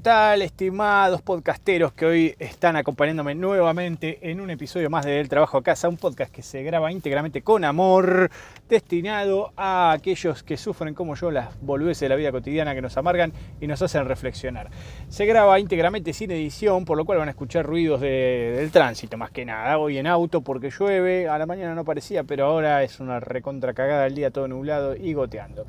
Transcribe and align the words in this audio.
¿Qué 0.00 0.04
tal, 0.04 0.40
estimados 0.40 1.20
podcasteros 1.20 1.92
que 1.92 2.06
hoy 2.06 2.34
están 2.38 2.74
acompañándome 2.74 3.34
nuevamente 3.34 4.30
en 4.30 4.40
un 4.40 4.48
episodio 4.48 4.88
más 4.88 5.04
de 5.04 5.20
El 5.20 5.28
Trabajo 5.28 5.58
a 5.58 5.62
Casa, 5.62 5.90
un 5.90 5.98
podcast 5.98 6.32
que 6.32 6.40
se 6.40 6.62
graba 6.62 6.90
íntegramente 6.90 7.42
con 7.42 7.66
amor, 7.66 8.30
destinado 8.66 9.52
a 9.58 9.92
aquellos 9.92 10.42
que 10.42 10.56
sufren 10.56 10.94
como 10.94 11.16
yo 11.16 11.30
las 11.30 11.60
boludeces 11.60 12.00
de 12.00 12.08
la 12.08 12.14
vida 12.16 12.32
cotidiana 12.32 12.74
que 12.74 12.80
nos 12.80 12.96
amargan 12.96 13.34
y 13.60 13.66
nos 13.66 13.82
hacen 13.82 14.06
reflexionar. 14.06 14.70
Se 15.10 15.26
graba 15.26 15.60
íntegramente 15.60 16.14
sin 16.14 16.30
edición, 16.30 16.86
por 16.86 16.96
lo 16.96 17.04
cual 17.04 17.18
van 17.18 17.28
a 17.28 17.32
escuchar 17.32 17.66
ruidos 17.66 18.00
del 18.00 18.70
tránsito 18.70 19.18
más 19.18 19.30
que 19.30 19.44
nada. 19.44 19.76
Hoy 19.76 19.98
en 19.98 20.06
auto 20.06 20.40
porque 20.40 20.70
llueve, 20.70 21.28
a 21.28 21.36
la 21.36 21.44
mañana 21.44 21.74
no 21.74 21.84
parecía, 21.84 22.24
pero 22.24 22.46
ahora 22.46 22.82
es 22.82 23.00
una 23.00 23.20
recontra 23.20 23.74
cagada 23.74 24.06
el 24.06 24.14
día 24.14 24.30
todo 24.30 24.48
nublado 24.48 24.96
y 24.96 25.12
goteando. 25.12 25.66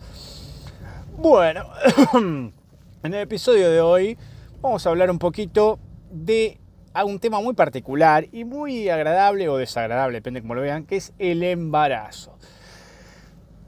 Bueno. 1.17 1.65
En 3.03 3.15
el 3.15 3.21
episodio 3.21 3.71
de 3.71 3.81
hoy 3.81 4.15
vamos 4.61 4.85
a 4.85 4.91
hablar 4.91 5.09
un 5.09 5.17
poquito 5.17 5.79
de 6.11 6.59
un 7.03 7.17
tema 7.17 7.41
muy 7.41 7.55
particular 7.55 8.27
y 8.31 8.43
muy 8.43 8.89
agradable 8.89 9.49
o 9.49 9.57
desagradable, 9.57 10.19
depende 10.19 10.41
cómo 10.41 10.53
lo 10.53 10.61
vean, 10.61 10.85
que 10.85 10.97
es 10.97 11.11
el 11.17 11.41
embarazo. 11.41 12.37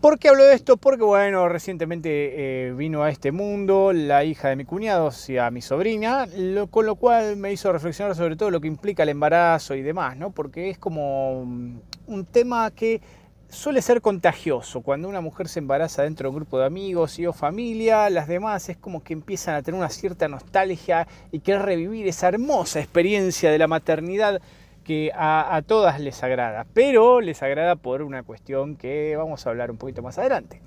¿Por 0.01 0.19
qué 0.19 0.29
hablo 0.29 0.43
de 0.43 0.53
esto? 0.53 0.77
Porque, 0.77 1.03
bueno, 1.03 1.49
recientemente 1.49 2.67
eh, 2.67 2.73
vino 2.73 3.01
a 3.01 3.09
este 3.09 3.31
mundo 3.31 3.91
la 3.91 4.23
hija 4.23 4.49
de 4.49 4.55
mi 4.55 4.65
cuñado, 4.65 5.05
o 5.05 5.11
sea, 5.11 5.49
mi 5.49 5.63
sobrina, 5.63 6.27
con 6.69 6.85
lo 6.85 6.95
cual 6.95 7.35
me 7.35 7.51
hizo 7.51 7.71
reflexionar 7.71 8.15
sobre 8.15 8.35
todo 8.35 8.51
lo 8.51 8.61
que 8.61 8.67
implica 8.67 9.01
el 9.01 9.09
embarazo 9.09 9.73
y 9.73 9.81
demás, 9.81 10.15
¿no? 10.15 10.29
Porque 10.29 10.69
es 10.69 10.77
como 10.77 11.41
un 11.41 12.25
tema 12.31 12.69
que 12.69 13.01
suele 13.53 13.81
ser 13.81 14.01
contagioso. 14.01 14.81
Cuando 14.81 15.07
una 15.07 15.21
mujer 15.21 15.47
se 15.47 15.59
embaraza 15.59 16.03
dentro 16.03 16.27
de 16.27 16.29
un 16.31 16.35
grupo 16.37 16.59
de 16.59 16.65
amigos 16.65 17.19
y 17.19 17.27
o 17.27 17.33
familia, 17.33 18.09
las 18.09 18.27
demás 18.27 18.67
es 18.69 18.77
como 18.77 19.03
que 19.03 19.13
empiezan 19.13 19.55
a 19.55 19.61
tener 19.61 19.79
una 19.79 19.89
cierta 19.89 20.27
nostalgia 20.27 21.07
y 21.31 21.39
querer 21.39 21.61
revivir 21.61 22.07
esa 22.07 22.27
hermosa 22.27 22.79
experiencia 22.79 23.51
de 23.51 23.57
la 23.57 23.67
maternidad 23.67 24.41
que 24.83 25.11
a, 25.15 25.61
todas 25.65 26.01
les 26.01 26.21
agrada, 26.23 26.65
pero 26.73 27.21
les 27.21 27.41
agrada 27.41 27.77
por 27.77 28.01
una 28.01 28.23
cuestión 28.23 28.75
que 28.75 29.15
vamos 29.15 29.45
a 29.45 29.49
hablar 29.49 29.71
un 29.71 29.77
poquito 29.77 30.01
más 30.01 30.17
adelante. 30.17 30.61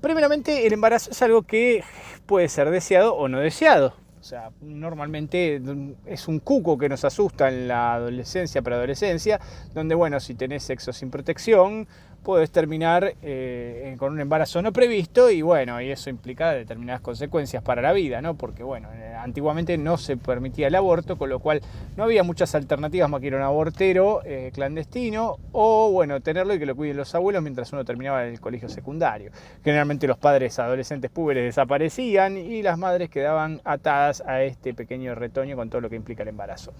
Primeramente, 0.00 0.66
el 0.66 0.72
embarazo 0.72 1.10
es 1.12 1.22
algo 1.22 1.42
que 1.42 1.84
puede 2.26 2.48
ser 2.48 2.70
deseado 2.70 3.14
o 3.14 3.28
no 3.28 3.38
deseado. 3.38 3.94
O 4.20 4.24
sea, 4.24 4.50
normalmente 4.60 5.60
es 6.06 6.28
un 6.28 6.40
cuco 6.40 6.76
que 6.76 6.88
nos 6.88 7.04
asusta 7.04 7.48
en 7.48 7.68
la 7.68 7.94
adolescencia, 7.94 8.62
preadolescencia, 8.62 9.40
donde, 9.74 9.94
bueno, 9.94 10.18
si 10.18 10.34
tenés 10.34 10.64
sexo 10.64 10.92
sin 10.92 11.10
protección, 11.10 11.86
puedes 12.22 12.50
terminar 12.50 13.14
eh, 13.22 13.96
con 13.98 14.12
un 14.12 14.20
embarazo 14.20 14.60
no 14.62 14.72
previsto 14.72 15.30
y 15.30 15.42
bueno, 15.42 15.80
y 15.80 15.90
eso 15.90 16.10
implica 16.10 16.52
determinadas 16.52 17.00
consecuencias 17.00 17.62
para 17.62 17.82
la 17.82 17.92
vida, 17.92 18.20
¿no? 18.20 18.34
Porque 18.34 18.62
bueno, 18.62 18.88
eh, 18.92 19.14
antiguamente 19.14 19.78
no 19.78 19.96
se 19.96 20.16
permitía 20.16 20.68
el 20.68 20.74
aborto, 20.74 21.16
con 21.16 21.30
lo 21.30 21.38
cual 21.38 21.60
no 21.96 22.04
había 22.04 22.22
muchas 22.22 22.54
alternativas 22.54 23.08
más 23.08 23.20
que 23.20 23.28
ir 23.28 23.34
a 23.34 23.38
un 23.38 23.42
abortero 23.42 24.20
eh, 24.24 24.50
clandestino 24.52 25.38
o 25.52 25.90
bueno, 25.90 26.20
tenerlo 26.20 26.54
y 26.54 26.58
que 26.58 26.66
lo 26.66 26.76
cuiden 26.76 26.96
los 26.96 27.14
abuelos 27.14 27.42
mientras 27.42 27.72
uno 27.72 27.84
terminaba 27.84 28.24
el 28.24 28.40
colegio 28.40 28.68
secundario. 28.68 29.30
Generalmente 29.64 30.06
los 30.06 30.18
padres 30.18 30.58
adolescentes 30.58 31.10
púberes 31.10 31.44
desaparecían 31.44 32.36
y 32.36 32.62
las 32.62 32.78
madres 32.78 33.10
quedaban 33.10 33.60
atadas 33.64 34.22
a 34.26 34.42
este 34.42 34.74
pequeño 34.74 35.14
retoño 35.14 35.56
con 35.56 35.70
todo 35.70 35.80
lo 35.80 35.90
que 35.90 35.96
implica 35.96 36.22
el 36.22 36.28
embarazo. 36.28 36.72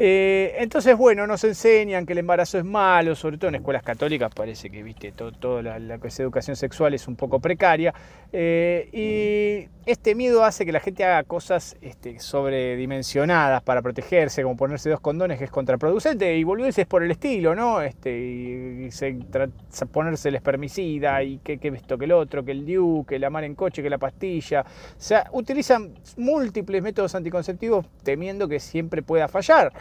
Eh, 0.00 0.54
entonces, 0.60 0.96
bueno, 0.96 1.26
nos 1.26 1.42
enseñan 1.42 2.06
que 2.06 2.12
el 2.12 2.20
embarazo 2.20 2.56
es 2.56 2.64
malo, 2.64 3.16
sobre 3.16 3.36
todo 3.36 3.48
en 3.48 3.56
escuelas 3.56 3.82
católicas, 3.82 4.32
parece 4.32 4.70
que, 4.70 4.84
viste, 4.84 5.10
toda 5.10 5.32
todo 5.32 5.60
la, 5.60 5.76
educación 5.76 6.54
sexual 6.54 6.94
es 6.94 7.08
un 7.08 7.16
poco 7.16 7.40
precaria. 7.40 7.92
Eh, 8.32 8.88
y 8.92 9.90
este 9.90 10.14
miedo 10.14 10.44
hace 10.44 10.64
que 10.64 10.70
la 10.70 10.78
gente 10.78 11.04
haga 11.04 11.24
cosas 11.24 11.76
este, 11.80 12.20
sobredimensionadas 12.20 13.60
para 13.62 13.82
protegerse, 13.82 14.44
como 14.44 14.56
ponerse 14.56 14.88
dos 14.88 15.00
condones, 15.00 15.36
que 15.38 15.44
es 15.44 15.50
contraproducente, 15.50 16.38
y 16.38 16.46
es 16.76 16.86
por 16.86 17.02
el 17.02 17.10
estilo, 17.10 17.56
¿no? 17.56 17.82
Este, 17.82 18.10
y, 18.16 18.90
ponerse 19.90 20.28
el 20.28 20.36
espermicida, 20.36 21.24
y 21.24 21.38
que, 21.38 21.58
que 21.58 21.68
esto, 21.68 21.98
que 21.98 22.04
el 22.04 22.12
otro, 22.12 22.44
que 22.44 22.52
el 22.52 22.64
diu, 22.64 23.04
que 23.04 23.18
la 23.18 23.30
mar 23.30 23.42
en 23.42 23.56
coche, 23.56 23.82
que 23.82 23.90
la 23.90 23.98
pastilla. 23.98 24.60
O 24.60 25.00
sea, 25.00 25.28
utilizan 25.32 25.92
múltiples 26.16 26.82
métodos 26.84 27.16
anticonceptivos 27.16 27.84
temiendo 28.04 28.46
que 28.46 28.60
siempre 28.60 29.02
pueda 29.02 29.26
fallar. 29.26 29.72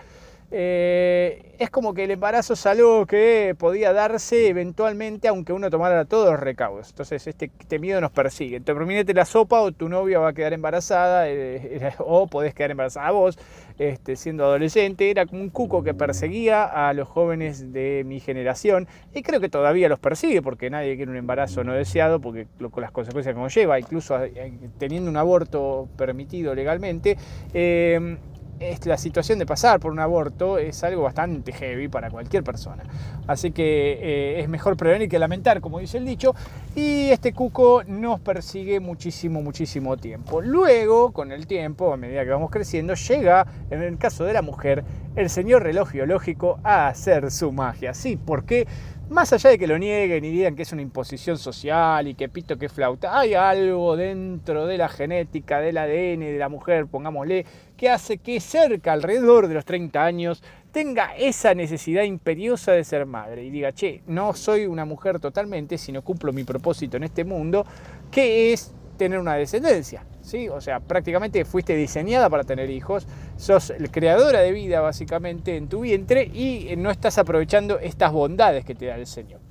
Eh, 0.50 1.56
es 1.60 1.70
como 1.70 1.94
que 1.94 2.06
el 2.06 2.12
embarazo 2.12 2.54
es 2.54 2.66
que 3.06 3.54
podía 3.58 3.92
darse 3.92 4.48
eventualmente 4.48 5.28
aunque 5.28 5.52
uno 5.52 5.70
tomara 5.70 6.06
todos 6.06 6.32
los 6.32 6.40
recaudos. 6.40 6.90
Entonces 6.90 7.28
este, 7.28 7.52
este 7.60 7.80
nos 7.80 8.12
persigue. 8.12 8.60
Te 8.62 8.74
prominete 8.74 9.14
la 9.14 9.26
sopa 9.26 9.60
o 9.60 9.72
tu 9.72 9.90
novia 9.90 10.20
va 10.20 10.30
a 10.30 10.34
quedar 10.34 10.54
embarazada 10.54 11.30
eh, 11.30 11.94
o 12.00 12.28
podés 12.28 12.54
quedar 12.54 12.72
embarazada 12.72 13.12
vos 13.12 13.38
este, 13.78 14.16
siendo 14.16 14.46
adolescente. 14.46 15.10
Era 15.10 15.26
como 15.26 15.42
un 15.42 15.50
cuco 15.50 15.84
que 15.84 15.94
perseguía 15.94 16.64
a 16.64 16.94
los 16.94 17.08
jóvenes 17.10 17.74
de 17.74 18.04
mi 18.06 18.20
generación 18.20 18.88
y 19.14 19.24
creo 19.24 19.42
que 19.42 19.50
todavía 19.50 19.90
los 19.90 20.00
persigue 20.00 20.42
porque 20.42 20.70
nadie 20.70 20.96
quiere 20.96 21.12
un 21.12 21.18
embarazo 21.18 21.64
no 21.64 21.74
deseado 21.74 22.22
porque 22.22 22.48
con 22.72 22.82
las 22.82 22.92
consecuencias 22.92 23.36
que 23.36 23.60
lleva 23.60 23.80
incluso 23.80 24.24
eh, 24.24 24.54
teniendo 24.78 25.10
un 25.10 25.18
aborto 25.18 25.90
permitido 25.98 26.56
legalmente 26.56 27.18
la 28.86 28.98
situación 28.98 29.40
de 29.40 29.46
pasar 29.46 29.80
por 29.80 29.92
un 29.92 30.00
aborto 30.00 30.58
es 30.58 30.84
algo 30.84 31.04
bastante 31.04 31.52
heavy 31.52 31.88
para 31.88 32.10
cualquier 32.10 32.44
persona. 32.44 32.84
Así 33.28 33.52
que 33.52 34.00
eh, 34.02 34.40
es 34.40 34.50
mejor 34.50 34.78
prevenir 34.78 35.10
que 35.10 35.20
lamentar, 35.20 35.62
como 35.62 35.80
dice 35.80 35.98
el 35.98 36.06
dicho, 36.06 36.34
y 36.76 37.10
este 37.10 37.34
cuco 37.34 37.84
nos 37.86 38.20
persigue 38.20 38.80
muchísimo, 38.80 39.42
muchísimo 39.42 39.98
tiempo. 39.98 40.42
Luego, 40.42 41.12
con 41.12 41.32
el 41.32 41.46
tiempo, 41.46 41.94
a 41.94 41.98
medida 41.98 42.24
que 42.24 42.32
vamos 42.32 42.50
creciendo, 42.50 42.94
llega, 42.96 43.46
en 43.70 43.82
el 43.84 43.98
caso 43.98 44.24
de 44.24 44.34
la 44.34 44.42
mujer, 44.42 44.84
el 45.16 45.30
señor 45.30 45.64
reloj 45.64 45.92
biológico 45.92 46.60
a 46.64 46.88
hacer 46.88 47.32
su 47.32 47.52
magia. 47.52 47.94
Sí, 47.94 48.18
porque 48.18 48.68
más 49.10 49.32
allá 49.32 49.52
de 49.52 49.58
que 49.58 49.68
lo 49.68 49.78
nieguen 49.78 50.26
y 50.26 50.32
digan 50.32 50.56
que 50.56 50.64
es 50.64 50.72
una 50.74 50.82
imposición 50.82 51.38
social 51.38 52.08
y 52.08 52.14
que 52.14 52.28
pito 52.28 52.58
que 52.58 52.68
flauta, 52.68 53.18
hay 53.18 53.36
algo 53.36 53.96
dentro 53.96 54.66
de 54.66 54.78
la 54.78 54.90
genética, 54.90 55.60
del 55.60 55.78
ADN 55.78 56.20
de 56.20 56.38
la 56.38 56.50
mujer, 56.50 56.88
pongámosle, 56.88 57.46
que 57.78 57.90
hace 57.90 58.18
que 58.18 58.40
cerca, 58.40 58.94
alrededor 58.94 59.48
de 59.48 59.54
los 59.54 59.64
30 59.64 60.04
años, 60.04 60.44
tenga 60.72 61.16
esa 61.16 61.54
necesidad 61.54 62.04
imperiosa 62.04 62.74
de 62.74 62.84
ser 62.84 63.06
madre 63.06 63.44
y 63.44 63.50
diga, 63.50 63.72
che, 63.72 64.02
no 64.08 64.34
soy 64.34 64.66
una 64.66 64.84
mujer 64.84 65.20
totalmente, 65.20 65.78
sino 65.78 66.02
cumplo 66.02 66.34
mi 66.34 66.44
propósito 66.44 66.98
en 66.98 67.04
este 67.04 67.24
mundo, 67.24 67.66
que 68.12 68.52
es 68.52 68.74
tener 68.98 69.20
una 69.20 69.36
descendencia. 69.36 70.04
¿sí? 70.22 70.50
O 70.50 70.60
sea, 70.60 70.80
prácticamente 70.80 71.46
fuiste 71.46 71.76
diseñada 71.76 72.30
para 72.30 72.44
tener 72.44 72.70
hijos, 72.70 73.08
sos 73.38 73.72
creadora 73.92 74.42
de 74.42 74.52
vida 74.52 74.82
básicamente 74.82 75.56
en 75.56 75.70
tu 75.70 75.82
vientre 75.82 76.26
y 76.26 76.76
no 76.78 76.92
estás 76.92 77.18
aprovechando 77.18 77.80
estas 77.80 78.12
bondades 78.12 78.66
que 78.66 78.76
te 78.76 78.88
da 78.88 78.96
el 78.96 79.08
Señor. 79.08 79.47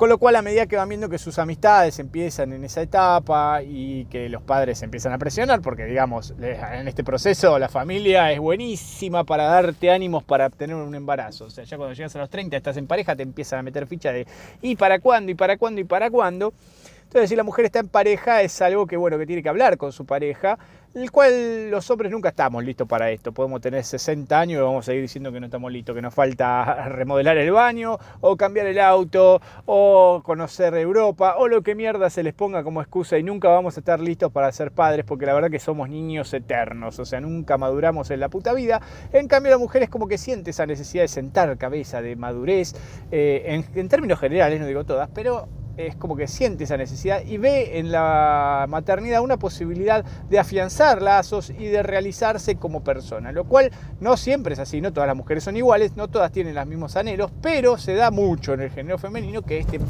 Con 0.00 0.08
lo 0.08 0.16
cual, 0.16 0.34
a 0.36 0.40
medida 0.40 0.64
que 0.64 0.76
van 0.76 0.88
viendo 0.88 1.10
que 1.10 1.18
sus 1.18 1.38
amistades 1.38 1.98
empiezan 1.98 2.54
en 2.54 2.64
esa 2.64 2.80
etapa 2.80 3.60
y 3.62 4.06
que 4.06 4.30
los 4.30 4.40
padres 4.40 4.82
empiezan 4.82 5.12
a 5.12 5.18
presionar, 5.18 5.60
porque 5.60 5.84
digamos, 5.84 6.32
en 6.40 6.88
este 6.88 7.04
proceso 7.04 7.58
la 7.58 7.68
familia 7.68 8.32
es 8.32 8.40
buenísima 8.40 9.24
para 9.24 9.44
darte 9.44 9.90
ánimos 9.90 10.24
para 10.24 10.46
obtener 10.46 10.74
un 10.74 10.94
embarazo. 10.94 11.44
O 11.44 11.50
sea, 11.50 11.64
ya 11.64 11.76
cuando 11.76 11.92
llegas 11.92 12.16
a 12.16 12.20
los 12.20 12.30
30, 12.30 12.56
estás 12.56 12.78
en 12.78 12.86
pareja, 12.86 13.14
te 13.14 13.24
empiezan 13.24 13.58
a 13.58 13.62
meter 13.62 13.86
ficha 13.86 14.10
de 14.10 14.26
¿y 14.62 14.74
para 14.74 15.00
cuándo? 15.00 15.32
¿y 15.32 15.34
para 15.34 15.58
cuándo? 15.58 15.82
¿y 15.82 15.84
para 15.84 16.08
cuándo? 16.08 16.54
Entonces, 17.02 17.28
si 17.28 17.36
la 17.36 17.42
mujer 17.42 17.66
está 17.66 17.80
en 17.80 17.88
pareja, 17.88 18.40
es 18.40 18.62
algo 18.62 18.86
que, 18.86 18.96
bueno, 18.96 19.18
que 19.18 19.26
tiene 19.26 19.42
que 19.42 19.48
hablar 19.50 19.76
con 19.76 19.92
su 19.92 20.06
pareja, 20.06 20.58
el 20.94 21.10
cual 21.12 21.70
los 21.70 21.88
hombres 21.90 22.10
nunca 22.10 22.30
estamos 22.30 22.64
listos 22.64 22.88
para 22.88 23.10
esto. 23.10 23.32
Podemos 23.32 23.60
tener 23.60 23.84
60 23.84 24.38
años 24.38 24.58
y 24.58 24.62
vamos 24.62 24.88
a 24.88 24.94
ir 24.94 25.02
diciendo 25.02 25.30
que 25.30 25.38
no 25.38 25.46
estamos 25.46 25.70
listos, 25.70 25.94
que 25.94 26.02
nos 26.02 26.12
falta 26.12 26.88
remodelar 26.88 27.36
el 27.36 27.52
baño, 27.52 27.98
o 28.20 28.36
cambiar 28.36 28.66
el 28.66 28.80
auto, 28.80 29.40
o 29.66 30.22
conocer 30.24 30.74
Europa, 30.74 31.36
o 31.38 31.46
lo 31.46 31.62
que 31.62 31.74
mierda 31.74 32.10
se 32.10 32.22
les 32.22 32.34
ponga 32.34 32.64
como 32.64 32.80
excusa 32.80 33.18
y 33.18 33.22
nunca 33.22 33.48
vamos 33.48 33.76
a 33.76 33.80
estar 33.80 34.00
listos 34.00 34.32
para 34.32 34.50
ser 34.50 34.72
padres, 34.72 35.04
porque 35.04 35.26
la 35.26 35.34
verdad 35.34 35.50
que 35.50 35.60
somos 35.60 35.88
niños 35.88 36.32
eternos, 36.34 36.98
o 36.98 37.04
sea, 37.04 37.20
nunca 37.20 37.56
maduramos 37.56 38.10
en 38.10 38.20
la 38.20 38.28
puta 38.28 38.52
vida. 38.52 38.80
En 39.12 39.28
cambio, 39.28 39.52
la 39.52 39.58
mujer 39.58 39.84
es 39.84 39.90
como 39.90 40.08
que 40.08 40.18
siente 40.18 40.50
esa 40.50 40.66
necesidad 40.66 41.04
de 41.04 41.08
sentar 41.08 41.56
cabeza, 41.56 42.02
de 42.02 42.16
madurez, 42.16 42.74
eh, 43.12 43.42
en, 43.46 43.78
en 43.78 43.88
términos 43.88 44.18
generales, 44.18 44.60
no 44.60 44.66
digo 44.66 44.84
todas, 44.84 45.08
pero 45.14 45.48
es 45.86 45.96
como 45.96 46.16
que 46.16 46.26
siente 46.26 46.64
esa 46.64 46.76
necesidad 46.76 47.22
y 47.24 47.38
ve 47.38 47.78
en 47.78 47.92
la 47.92 48.66
maternidad 48.68 49.22
una 49.22 49.38
posibilidad 49.38 50.04
de 50.28 50.38
afianzar 50.38 51.02
lazos 51.02 51.50
y 51.50 51.66
de 51.66 51.82
realizarse 51.82 52.56
como 52.56 52.82
persona, 52.82 53.32
lo 53.32 53.44
cual 53.44 53.70
no 54.00 54.16
siempre 54.16 54.54
es 54.54 54.58
así, 54.58 54.80
no 54.80 54.92
todas 54.92 55.06
las 55.06 55.16
mujeres 55.16 55.44
son 55.44 55.56
iguales, 55.56 55.96
no 55.96 56.08
todas 56.08 56.32
tienen 56.32 56.54
los 56.54 56.66
mismos 56.66 56.96
anhelos, 56.96 57.30
pero 57.42 57.78
se 57.78 57.94
da 57.94 58.10
mucho 58.10 58.54
en 58.54 58.62
el 58.62 58.70
género 58.70 58.98
femenino 58.98 59.42
que 59.42 59.58
este 59.58 59.80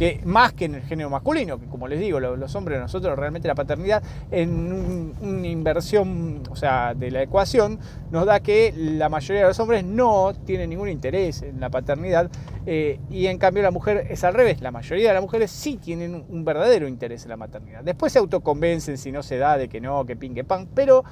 que 0.00 0.18
más 0.24 0.54
que 0.54 0.64
en 0.64 0.76
el 0.76 0.82
género 0.82 1.10
masculino, 1.10 1.60
que 1.60 1.66
como 1.66 1.86
les 1.86 2.00
digo, 2.00 2.20
los 2.20 2.54
hombres, 2.54 2.80
nosotros 2.80 3.18
realmente 3.18 3.46
la 3.46 3.54
paternidad 3.54 4.02
en 4.30 5.12
una 5.20 5.46
inversión, 5.46 6.42
o 6.50 6.56
sea, 6.56 6.94
de 6.94 7.10
la 7.10 7.22
ecuación, 7.22 7.78
nos 8.10 8.24
da 8.24 8.40
que 8.40 8.72
la 8.74 9.10
mayoría 9.10 9.42
de 9.42 9.48
los 9.48 9.60
hombres 9.60 9.84
no 9.84 10.32
tienen 10.46 10.70
ningún 10.70 10.88
interés 10.88 11.42
en 11.42 11.60
la 11.60 11.68
paternidad 11.68 12.30
eh, 12.64 12.98
y 13.10 13.26
en 13.26 13.36
cambio 13.38 13.62
la 13.62 13.70
mujer 13.70 14.06
es 14.08 14.24
al 14.24 14.32
revés, 14.32 14.60
la 14.60 14.70
mayoría 14.70 15.08
de 15.08 15.14
las 15.14 15.22
mujeres 15.22 15.39
sí 15.48 15.76
tienen 15.76 16.24
un 16.28 16.44
verdadero 16.44 16.88
interés 16.88 17.24
en 17.24 17.30
la 17.30 17.36
maternidad. 17.36 17.82
Después 17.82 18.12
se 18.12 18.18
autoconvencen 18.18 18.98
si 18.98 19.12
no 19.12 19.22
se 19.22 19.38
da 19.38 19.56
de 19.56 19.68
que 19.68 19.80
no, 19.80 20.04
que 20.06 20.16
pin, 20.16 20.34
que 20.34 20.44
pan, 20.44 20.68
pero 20.74 21.04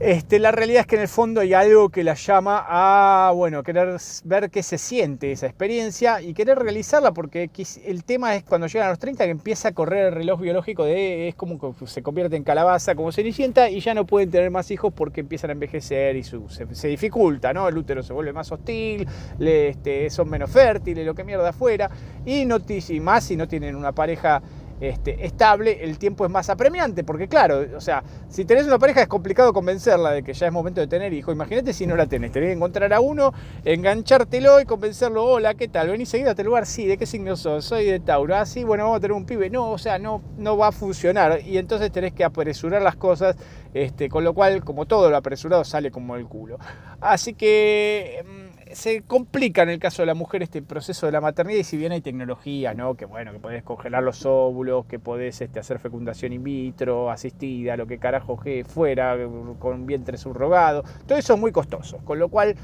este, 0.00 0.38
la 0.38 0.52
realidad 0.52 0.82
es 0.82 0.86
que 0.86 0.94
en 0.94 1.02
el 1.02 1.08
fondo 1.08 1.40
hay 1.40 1.54
algo 1.54 1.88
que 1.88 2.04
la 2.04 2.14
llama 2.14 2.64
a, 2.68 3.32
bueno, 3.34 3.64
querer 3.64 3.96
ver 4.24 4.48
qué 4.50 4.62
se 4.62 4.78
siente 4.78 5.32
esa 5.32 5.46
experiencia 5.46 6.22
y 6.22 6.34
querer 6.34 6.58
realizarla, 6.58 7.12
porque 7.12 7.50
el 7.84 8.04
tema 8.04 8.36
es 8.36 8.44
cuando 8.44 8.68
llegan 8.68 8.86
a 8.86 8.90
los 8.90 9.00
30 9.00 9.24
que 9.24 9.30
empieza 9.30 9.68
a 9.68 9.72
correr 9.72 10.06
el 10.06 10.14
reloj 10.14 10.40
biológico 10.40 10.84
de, 10.84 11.28
es 11.28 11.34
como 11.34 11.58
que 11.58 11.86
se 11.86 12.02
convierte 12.02 12.36
en 12.36 12.44
calabaza, 12.44 12.94
como 12.94 13.10
cenicienta, 13.10 13.70
y 13.70 13.80
ya 13.80 13.92
no 13.92 14.06
pueden 14.06 14.30
tener 14.30 14.50
más 14.52 14.70
hijos 14.70 14.92
porque 14.94 15.20
empiezan 15.20 15.50
a 15.50 15.54
envejecer 15.54 16.14
y 16.14 16.22
se, 16.22 16.88
dificulta, 16.88 17.52
¿no? 17.52 17.66
El 17.68 17.76
útero 17.76 18.02
se 18.04 18.12
vuelve 18.12 18.32
más 18.32 18.52
hostil, 18.52 19.06
este, 19.40 20.10
son 20.10 20.30
menos 20.30 20.50
fértiles, 20.50 21.04
lo 21.04 21.14
que 21.14 21.24
mierda 21.24 21.48
afuera, 21.48 21.90
y, 22.24 22.44
no, 22.44 22.58
y 22.68 23.00
más 23.00 23.24
si 23.24 23.36
no 23.36 23.48
tienen 23.48 23.74
una 23.74 23.92
pareja 23.92 24.42
este, 24.80 25.24
estable, 25.26 25.84
el 25.84 25.98
tiempo 25.98 26.24
es 26.24 26.30
más 26.30 26.50
apremiante, 26.50 27.04
porque 27.04 27.28
claro, 27.28 27.64
o 27.76 27.80
sea, 27.80 28.02
si 28.28 28.44
tenés 28.44 28.66
una 28.66 28.78
pareja 28.78 29.02
es 29.02 29.08
complicado 29.08 29.52
convencerla 29.52 30.12
de 30.12 30.22
que 30.22 30.32
ya 30.32 30.46
es 30.46 30.52
momento 30.52 30.80
de 30.80 30.86
tener 30.86 31.12
hijo. 31.12 31.32
Imagínate 31.32 31.72
si 31.72 31.86
no 31.86 31.96
la 31.96 32.06
tenés, 32.06 32.32
tenés 32.32 32.48
que 32.48 32.52
encontrar 32.52 32.92
a 32.92 33.00
uno, 33.00 33.32
enganchártelo 33.64 34.60
y 34.60 34.64
convencerlo, 34.64 35.24
hola, 35.24 35.54
¿qué 35.54 35.68
tal? 35.68 35.88
Venís 35.88 36.08
seguido 36.08 36.28
a 36.28 36.32
este 36.32 36.44
lugar, 36.44 36.66
sí, 36.66 36.86
¿de 36.86 36.96
qué 36.96 37.06
signo 37.06 37.36
sos? 37.36 37.64
Soy 37.64 37.86
de 37.86 38.00
Tauro, 38.00 38.36
ah, 38.36 38.46
sí, 38.46 38.64
bueno, 38.64 38.84
vamos 38.84 38.98
a 38.98 39.00
tener 39.00 39.16
un 39.16 39.24
pibe. 39.24 39.50
No, 39.50 39.70
o 39.70 39.78
sea, 39.78 39.98
no, 39.98 40.22
no 40.36 40.56
va 40.56 40.68
a 40.68 40.72
funcionar 40.72 41.40
y 41.44 41.58
entonces 41.58 41.90
tenés 41.90 42.12
que 42.12 42.24
apresurar 42.24 42.82
las 42.82 42.96
cosas, 42.96 43.36
este, 43.74 44.08
con 44.08 44.24
lo 44.24 44.34
cual, 44.34 44.64
como 44.64 44.86
todo 44.86 45.10
lo 45.10 45.16
apresurado, 45.16 45.64
sale 45.64 45.90
como 45.90 46.16
el 46.16 46.26
culo. 46.26 46.58
Así 47.00 47.34
que 47.34 48.24
mm, 48.24 48.47
se 48.72 49.02
complica 49.02 49.62
en 49.62 49.70
el 49.70 49.78
caso 49.78 50.02
de 50.02 50.06
la 50.06 50.14
mujer 50.14 50.42
este 50.42 50.62
proceso 50.62 51.06
de 51.06 51.12
la 51.12 51.20
maternidad 51.20 51.60
y 51.60 51.64
si 51.64 51.76
bien 51.76 51.92
hay 51.92 52.00
tecnología, 52.00 52.74
¿no? 52.74 52.94
Que 52.96 53.04
bueno, 53.04 53.32
que 53.32 53.38
podés 53.38 53.62
congelar 53.62 54.02
los 54.02 54.24
óvulos, 54.26 54.86
que 54.86 54.98
podés 54.98 55.40
este, 55.40 55.60
hacer 55.60 55.78
fecundación 55.78 56.32
in 56.32 56.42
vitro, 56.42 57.10
asistida, 57.10 57.76
lo 57.76 57.86
que 57.86 57.98
carajo 57.98 58.38
que 58.38 58.64
fuera, 58.64 59.16
con 59.58 59.86
vientre 59.86 60.16
subrogado, 60.16 60.84
todo 61.06 61.18
eso 61.18 61.34
es 61.34 61.40
muy 61.40 61.52
costoso, 61.52 61.98
con 62.04 62.18
lo 62.18 62.28
cual 62.28 62.56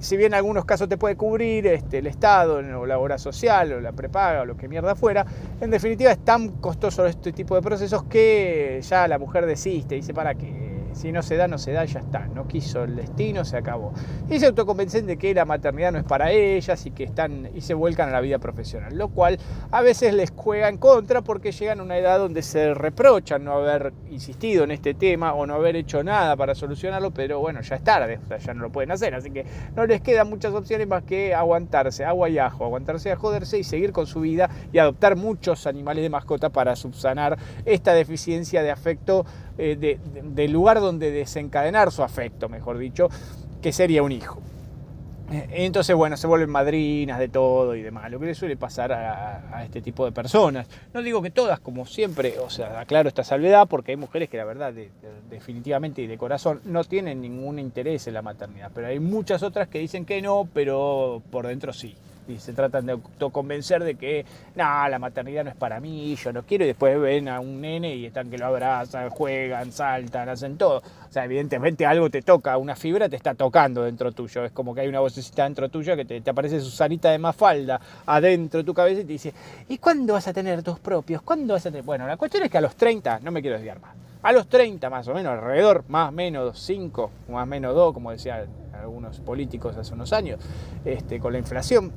si 0.00 0.16
bien 0.16 0.32
en 0.32 0.34
algunos 0.34 0.64
casos 0.64 0.88
te 0.88 0.98
puede 0.98 1.16
cubrir 1.16 1.66
este, 1.66 1.98
el 1.98 2.06
Estado 2.06 2.56
o 2.56 2.86
la 2.86 2.98
obra 2.98 3.18
social 3.18 3.72
o 3.72 3.80
la 3.80 3.92
prepaga 3.92 4.42
o 4.42 4.44
lo 4.44 4.56
que 4.56 4.68
mierda 4.68 4.94
fuera, 4.94 5.24
en 5.60 5.70
definitiva 5.70 6.10
es 6.10 6.18
tan 6.24 6.48
costoso 6.60 7.06
este 7.06 7.32
tipo 7.32 7.54
de 7.54 7.62
procesos 7.62 8.04
que 8.04 8.80
ya 8.82 9.08
la 9.08 9.18
mujer 9.18 9.46
desiste 9.46 9.94
y 9.96 10.00
dice, 10.00 10.12
¿para 10.12 10.34
qué? 10.34 10.65
Si 10.92 11.12
no 11.12 11.22
se 11.22 11.36
da, 11.36 11.48
no 11.48 11.58
se 11.58 11.72
da, 11.72 11.84
ya 11.84 12.00
está. 12.00 12.26
No 12.28 12.46
quiso 12.46 12.84
el 12.84 12.96
destino, 12.96 13.44
se 13.44 13.56
acabó. 13.56 13.92
Y 14.28 14.38
se 14.38 14.46
autoconvencen 14.46 15.06
de 15.06 15.16
que 15.16 15.34
la 15.34 15.44
maternidad 15.44 15.92
no 15.92 15.98
es 15.98 16.04
para 16.04 16.30
ellas 16.30 16.84
y 16.86 16.90
que 16.90 17.04
están 17.04 17.50
y 17.54 17.60
se 17.60 17.74
vuelcan 17.74 18.08
a 18.08 18.12
la 18.12 18.20
vida 18.20 18.38
profesional. 18.38 18.96
Lo 18.96 19.08
cual 19.08 19.38
a 19.70 19.82
veces 19.82 20.14
les 20.14 20.32
juega 20.34 20.68
en 20.68 20.78
contra 20.78 21.22
porque 21.22 21.52
llegan 21.52 21.80
a 21.80 21.82
una 21.82 21.98
edad 21.98 22.18
donde 22.18 22.42
se 22.42 22.74
reprochan 22.74 23.44
no 23.44 23.52
haber 23.52 23.92
insistido 24.10 24.64
en 24.64 24.70
este 24.70 24.94
tema 24.94 25.34
o 25.34 25.46
no 25.46 25.54
haber 25.54 25.76
hecho 25.76 26.02
nada 26.02 26.36
para 26.36 26.54
solucionarlo, 26.54 27.10
pero 27.10 27.40
bueno, 27.40 27.60
ya 27.60 27.76
es 27.76 27.84
tarde, 27.84 28.18
ya 28.44 28.54
no 28.54 28.62
lo 28.62 28.70
pueden 28.70 28.90
hacer. 28.90 29.14
Así 29.14 29.30
que 29.30 29.44
no 29.74 29.86
les 29.86 30.00
quedan 30.00 30.28
muchas 30.28 30.54
opciones 30.54 30.86
más 30.86 31.02
que 31.02 31.34
aguantarse, 31.34 32.04
agua 32.04 32.28
y 32.28 32.38
ajo, 32.38 32.64
aguantarse 32.64 33.12
a 33.12 33.16
joderse 33.16 33.58
y 33.58 33.64
seguir 33.64 33.92
con 33.92 34.06
su 34.06 34.20
vida 34.20 34.50
y 34.72 34.78
adoptar 34.78 35.16
muchos 35.16 35.66
animales 35.66 36.02
de 36.02 36.10
mascota 36.10 36.50
para 36.50 36.76
subsanar 36.76 37.38
esta 37.64 37.94
deficiencia 37.94 38.62
de 38.62 38.70
afecto 38.70 39.24
eh, 39.58 39.98
del 40.22 40.52
lugar 40.52 40.75
donde 40.80 41.10
desencadenar 41.10 41.90
su 41.92 42.02
afecto, 42.02 42.48
mejor 42.48 42.78
dicho, 42.78 43.08
que 43.62 43.72
sería 43.72 44.02
un 44.02 44.12
hijo. 44.12 44.40
Eh, 45.32 45.48
entonces, 45.50 45.96
bueno, 45.96 46.16
se 46.16 46.26
vuelven 46.26 46.50
madrinas 46.50 47.18
de 47.18 47.28
todo 47.28 47.74
y 47.74 47.82
demás, 47.82 48.10
lo 48.10 48.20
que 48.20 48.26
le 48.26 48.34
suele 48.34 48.56
pasar 48.56 48.92
a, 48.92 49.64
este 49.64 49.82
tipo 49.82 50.04
de 50.04 50.12
personas. 50.12 50.68
No 50.94 51.02
digo 51.02 51.20
que 51.20 51.30
todas, 51.30 51.58
como 51.58 51.86
siempre, 51.86 52.38
o 52.38 52.50
sea, 52.50 52.80
aclaro 52.80 53.08
esta 53.08 53.24
salvedad, 53.24 53.66
porque 53.68 53.92
hay 53.92 53.96
mujeres 53.96 54.28
que 54.28 54.36
la 54.36 54.44
verdad, 54.44 54.72
definitivamente 55.28 56.02
y 56.02 56.06
de 56.06 56.16
corazón, 56.16 56.60
no 56.64 56.84
tienen 56.84 57.20
ningún 57.20 57.58
interés 57.58 58.06
en 58.06 58.14
la 58.14 58.22
maternidad, 58.22 58.70
pero 58.74 58.86
hay 58.86 59.00
muchas 59.00 59.42
otras 59.42 59.68
que 59.68 59.80
dicen 59.80 60.04
que 60.04 60.22
no, 60.22 60.48
pero 60.52 61.22
por 61.30 61.46
dentro 61.46 61.72
sí 61.72 61.96
y 62.28 62.38
se 62.38 62.52
tratan 62.52 62.86
de 62.86 62.92
autoconvencer 62.92 63.82
de 63.84 63.94
que 63.94 64.24
no, 64.54 64.88
la 64.88 64.98
maternidad 64.98 65.44
no 65.44 65.50
es 65.50 65.56
para 65.56 65.80
mí, 65.80 66.14
yo 66.16 66.32
no 66.32 66.42
quiero, 66.42 66.64
y 66.64 66.68
después 66.68 67.00
ven 67.00 67.28
a 67.28 67.40
un 67.40 67.60
nene 67.60 67.94
y 67.94 68.06
están 68.06 68.30
que 68.30 68.38
lo 68.38 68.46
abrazan, 68.46 69.10
juegan, 69.10 69.72
saltan, 69.72 70.28
hacen 70.28 70.56
todo. 70.56 70.78
O 70.78 71.12
sea, 71.12 71.24
evidentemente 71.24 71.86
algo 71.86 72.10
te 72.10 72.22
toca, 72.22 72.56
una 72.56 72.76
fibra 72.76 73.08
te 73.08 73.16
está 73.16 73.34
tocando 73.34 73.82
dentro 73.82 74.12
tuyo. 74.12 74.44
Es 74.44 74.52
como 74.52 74.74
que 74.74 74.82
hay 74.82 74.88
una 74.88 75.00
vocecita 75.00 75.44
dentro 75.44 75.68
tuyo 75.68 75.96
que 75.96 76.04
te, 76.04 76.20
te 76.20 76.30
aparece 76.30 76.60
Susanita 76.60 77.10
de 77.10 77.18
Mafalda 77.18 77.80
adentro 78.06 78.58
de 78.58 78.64
tu 78.64 78.74
cabeza 78.74 79.00
y 79.00 79.04
te 79.04 79.12
dice, 79.12 79.34
¿y 79.68 79.78
cuándo 79.78 80.14
vas 80.14 80.28
a 80.28 80.32
tener 80.32 80.62
tus 80.62 80.78
propios? 80.78 81.22
¿Cuándo 81.22 81.54
vas 81.54 81.66
a 81.66 81.70
tener? 81.70 81.84
Bueno, 81.84 82.06
la 82.06 82.16
cuestión 82.16 82.42
es 82.42 82.50
que 82.50 82.58
a 82.58 82.60
los 82.60 82.76
30, 82.76 83.20
no 83.20 83.30
me 83.30 83.40
quiero 83.40 83.56
desviar 83.56 83.80
más, 83.80 83.94
a 84.22 84.32
los 84.32 84.48
30 84.48 84.90
más 84.90 85.06
o 85.08 85.14
menos, 85.14 85.32
alrededor, 85.32 85.84
más 85.88 86.08
o 86.08 86.12
menos 86.12 86.58
5, 86.58 87.10
más 87.30 87.44
o 87.44 87.46
menos 87.46 87.74
2, 87.74 87.94
como 87.94 88.10
decían 88.10 88.46
algunos 88.74 89.20
políticos 89.20 89.76
hace 89.76 89.94
unos 89.94 90.12
años, 90.12 90.40
este, 90.84 91.20
con 91.20 91.32
la 91.32 91.38
inflación, 91.38 91.92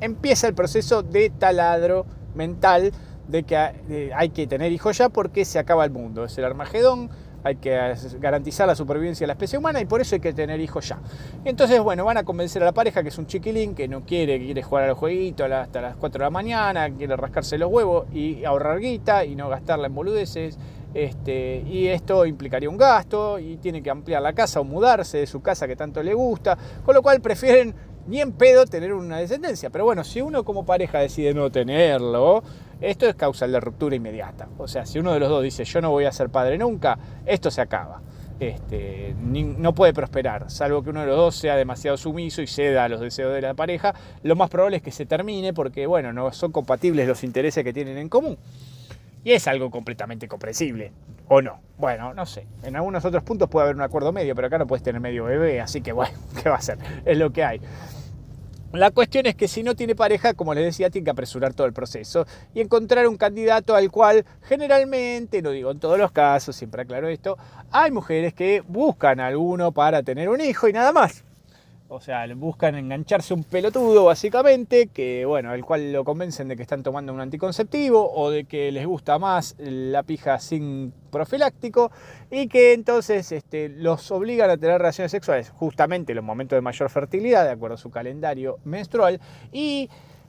empieza 0.00 0.46
el 0.46 0.54
proceso 0.54 1.02
de 1.02 1.30
taladro 1.30 2.06
mental 2.34 2.92
de 3.28 3.42
que 3.42 3.56
hay 4.14 4.28
que 4.30 4.46
tener 4.46 4.72
hijos 4.72 4.98
ya 4.98 5.08
porque 5.08 5.44
se 5.44 5.58
acaba 5.58 5.84
el 5.84 5.90
mundo. 5.90 6.24
Es 6.24 6.38
el 6.38 6.44
Armagedón, 6.44 7.10
hay 7.46 7.56
que 7.56 7.94
garantizar 8.18 8.66
la 8.66 8.74
supervivencia 8.74 9.24
de 9.24 9.28
la 9.28 9.32
especie 9.34 9.58
humana 9.58 9.80
y 9.80 9.86
por 9.86 10.00
eso 10.00 10.16
hay 10.16 10.20
que 10.20 10.32
tener 10.32 10.60
hijos 10.60 10.88
ya. 10.88 10.98
Entonces, 11.44 11.80
bueno, 11.80 12.04
van 12.04 12.16
a 12.16 12.24
convencer 12.24 12.62
a 12.62 12.66
la 12.66 12.72
pareja 12.72 13.02
que 13.02 13.08
es 13.08 13.18
un 13.18 13.26
chiquilín, 13.26 13.74
que 13.74 13.88
no 13.88 14.04
quiere, 14.04 14.38
que 14.38 14.46
quiere 14.46 14.62
jugar 14.62 14.84
al 14.84 14.94
jueguito 14.94 15.44
hasta 15.44 15.80
las 15.80 15.96
4 15.96 16.18
de 16.18 16.24
la 16.24 16.30
mañana, 16.30 16.90
quiere 16.90 17.16
rascarse 17.16 17.56
los 17.56 17.70
huevos 17.70 18.06
y 18.12 18.44
ahorrar 18.44 18.80
guita 18.80 19.24
y 19.24 19.36
no 19.36 19.48
gastarla 19.48 19.86
en 19.86 19.94
boludeces. 19.94 20.58
Este, 20.94 21.62
y 21.68 21.88
esto 21.88 22.24
implicaría 22.24 22.70
un 22.70 22.78
gasto 22.78 23.38
y 23.38 23.58
tiene 23.58 23.82
que 23.82 23.90
ampliar 23.90 24.22
la 24.22 24.32
casa 24.32 24.60
o 24.60 24.64
mudarse 24.64 25.18
de 25.18 25.26
su 25.26 25.42
casa 25.42 25.68
que 25.68 25.76
tanto 25.76 26.02
le 26.02 26.14
gusta, 26.14 26.56
con 26.84 26.94
lo 26.94 27.02
cual 27.02 27.20
prefieren 27.20 27.74
ni 28.06 28.20
en 28.20 28.32
pedo 28.32 28.66
tener 28.66 28.92
una 28.92 29.18
descendencia. 29.18 29.70
Pero 29.70 29.84
bueno, 29.84 30.04
si 30.04 30.20
uno 30.20 30.44
como 30.44 30.64
pareja 30.64 30.98
decide 30.98 31.34
no 31.34 31.50
tenerlo, 31.50 32.42
esto 32.80 33.06
es 33.06 33.14
causa 33.14 33.46
de 33.46 33.60
ruptura 33.60 33.96
inmediata. 33.96 34.48
O 34.58 34.68
sea, 34.68 34.86
si 34.86 34.98
uno 34.98 35.12
de 35.12 35.20
los 35.20 35.28
dos 35.28 35.42
dice 35.42 35.64
yo 35.64 35.80
no 35.80 35.90
voy 35.90 36.04
a 36.04 36.12
ser 36.12 36.28
padre 36.28 36.58
nunca, 36.58 36.98
esto 37.24 37.50
se 37.50 37.60
acaba. 37.60 38.02
Este, 38.38 39.14
no 39.18 39.74
puede 39.74 39.94
prosperar, 39.94 40.50
salvo 40.50 40.82
que 40.82 40.90
uno 40.90 41.00
de 41.00 41.06
los 41.06 41.16
dos 41.16 41.36
sea 41.36 41.56
demasiado 41.56 41.96
sumiso 41.96 42.42
y 42.42 42.46
ceda 42.46 42.84
a 42.84 42.88
los 42.88 43.00
deseos 43.00 43.32
de 43.34 43.40
la 43.40 43.54
pareja. 43.54 43.94
Lo 44.22 44.36
más 44.36 44.50
probable 44.50 44.76
es 44.76 44.82
que 44.82 44.90
se 44.90 45.06
termine 45.06 45.54
porque, 45.54 45.86
bueno, 45.86 46.12
no 46.12 46.30
son 46.32 46.52
compatibles 46.52 47.08
los 47.08 47.24
intereses 47.24 47.64
que 47.64 47.72
tienen 47.72 47.96
en 47.96 48.10
común. 48.10 48.36
Y 49.24 49.32
es 49.32 49.48
algo 49.48 49.70
completamente 49.70 50.28
comprensible, 50.28 50.92
¿o 51.28 51.42
no? 51.42 51.60
Bueno, 51.78 52.14
no 52.14 52.24
sé. 52.24 52.46
En 52.62 52.76
algunos 52.76 53.04
otros 53.04 53.22
puntos 53.22 53.48
puede 53.48 53.64
haber 53.64 53.76
un 53.76 53.82
acuerdo 53.82 54.12
medio, 54.12 54.34
pero 54.34 54.46
acá 54.46 54.58
no 54.58 54.66
puedes 54.66 54.82
tener 54.82 55.00
medio 55.00 55.24
bebé, 55.24 55.60
así 55.60 55.82
que 55.82 55.92
bueno, 55.92 56.16
¿qué 56.42 56.48
va 56.48 56.56
a 56.56 56.60
ser? 56.60 56.78
Es 57.04 57.18
lo 57.18 57.30
que 57.32 57.44
hay. 57.44 57.60
La 58.72 58.90
cuestión 58.90 59.26
es 59.26 59.34
que 59.36 59.48
si 59.48 59.62
no 59.62 59.74
tiene 59.74 59.94
pareja, 59.94 60.34
como 60.34 60.52
les 60.52 60.64
decía, 60.64 60.90
tiene 60.90 61.04
que 61.04 61.10
apresurar 61.10 61.54
todo 61.54 61.66
el 61.66 61.72
proceso 61.72 62.26
y 62.52 62.60
encontrar 62.60 63.06
un 63.06 63.16
candidato 63.16 63.74
al 63.74 63.90
cual 63.90 64.26
generalmente, 64.42 65.40
no 65.40 65.50
digo 65.50 65.70
en 65.70 65.78
todos 65.78 65.98
los 65.98 66.12
casos, 66.12 66.56
siempre 66.56 66.82
aclaro 66.82 67.08
esto, 67.08 67.38
hay 67.70 67.90
mujeres 67.90 68.34
que 68.34 68.62
buscan 68.66 69.20
a 69.20 69.28
alguno 69.28 69.72
para 69.72 70.02
tener 70.02 70.28
un 70.28 70.40
hijo 70.40 70.68
y 70.68 70.72
nada 70.72 70.92
más. 70.92 71.25
O 71.88 72.00
sea, 72.00 72.26
buscan 72.34 72.74
engancharse 72.74 73.32
un 73.32 73.44
pelotudo 73.44 74.06
básicamente, 74.06 74.88
que 74.88 75.24
bueno, 75.24 75.54
el 75.54 75.64
cual 75.64 75.92
lo 75.92 76.02
convencen 76.02 76.48
de 76.48 76.56
que 76.56 76.62
están 76.62 76.82
tomando 76.82 77.12
un 77.12 77.20
anticonceptivo 77.20 78.12
o 78.12 78.30
de 78.30 78.44
que 78.44 78.72
les 78.72 78.84
gusta 78.84 79.20
más 79.20 79.54
la 79.58 80.02
pija 80.02 80.40
sin 80.40 80.92
profiláctico 81.12 81.92
y 82.28 82.48
que 82.48 82.72
entonces 82.72 83.30
este, 83.30 83.68
los 83.68 84.10
obligan 84.10 84.50
a 84.50 84.56
tener 84.56 84.78
relaciones 84.78 85.12
sexuales 85.12 85.50
justamente 85.50 86.10
en 86.10 86.16
los 86.16 86.24
momentos 86.24 86.56
de 86.56 86.60
mayor 86.60 86.90
fertilidad, 86.90 87.44
de 87.44 87.52
acuerdo 87.52 87.76
a 87.76 87.78
su 87.78 87.90
calendario 87.90 88.58
menstrual, 88.64 89.20
y 89.52 89.88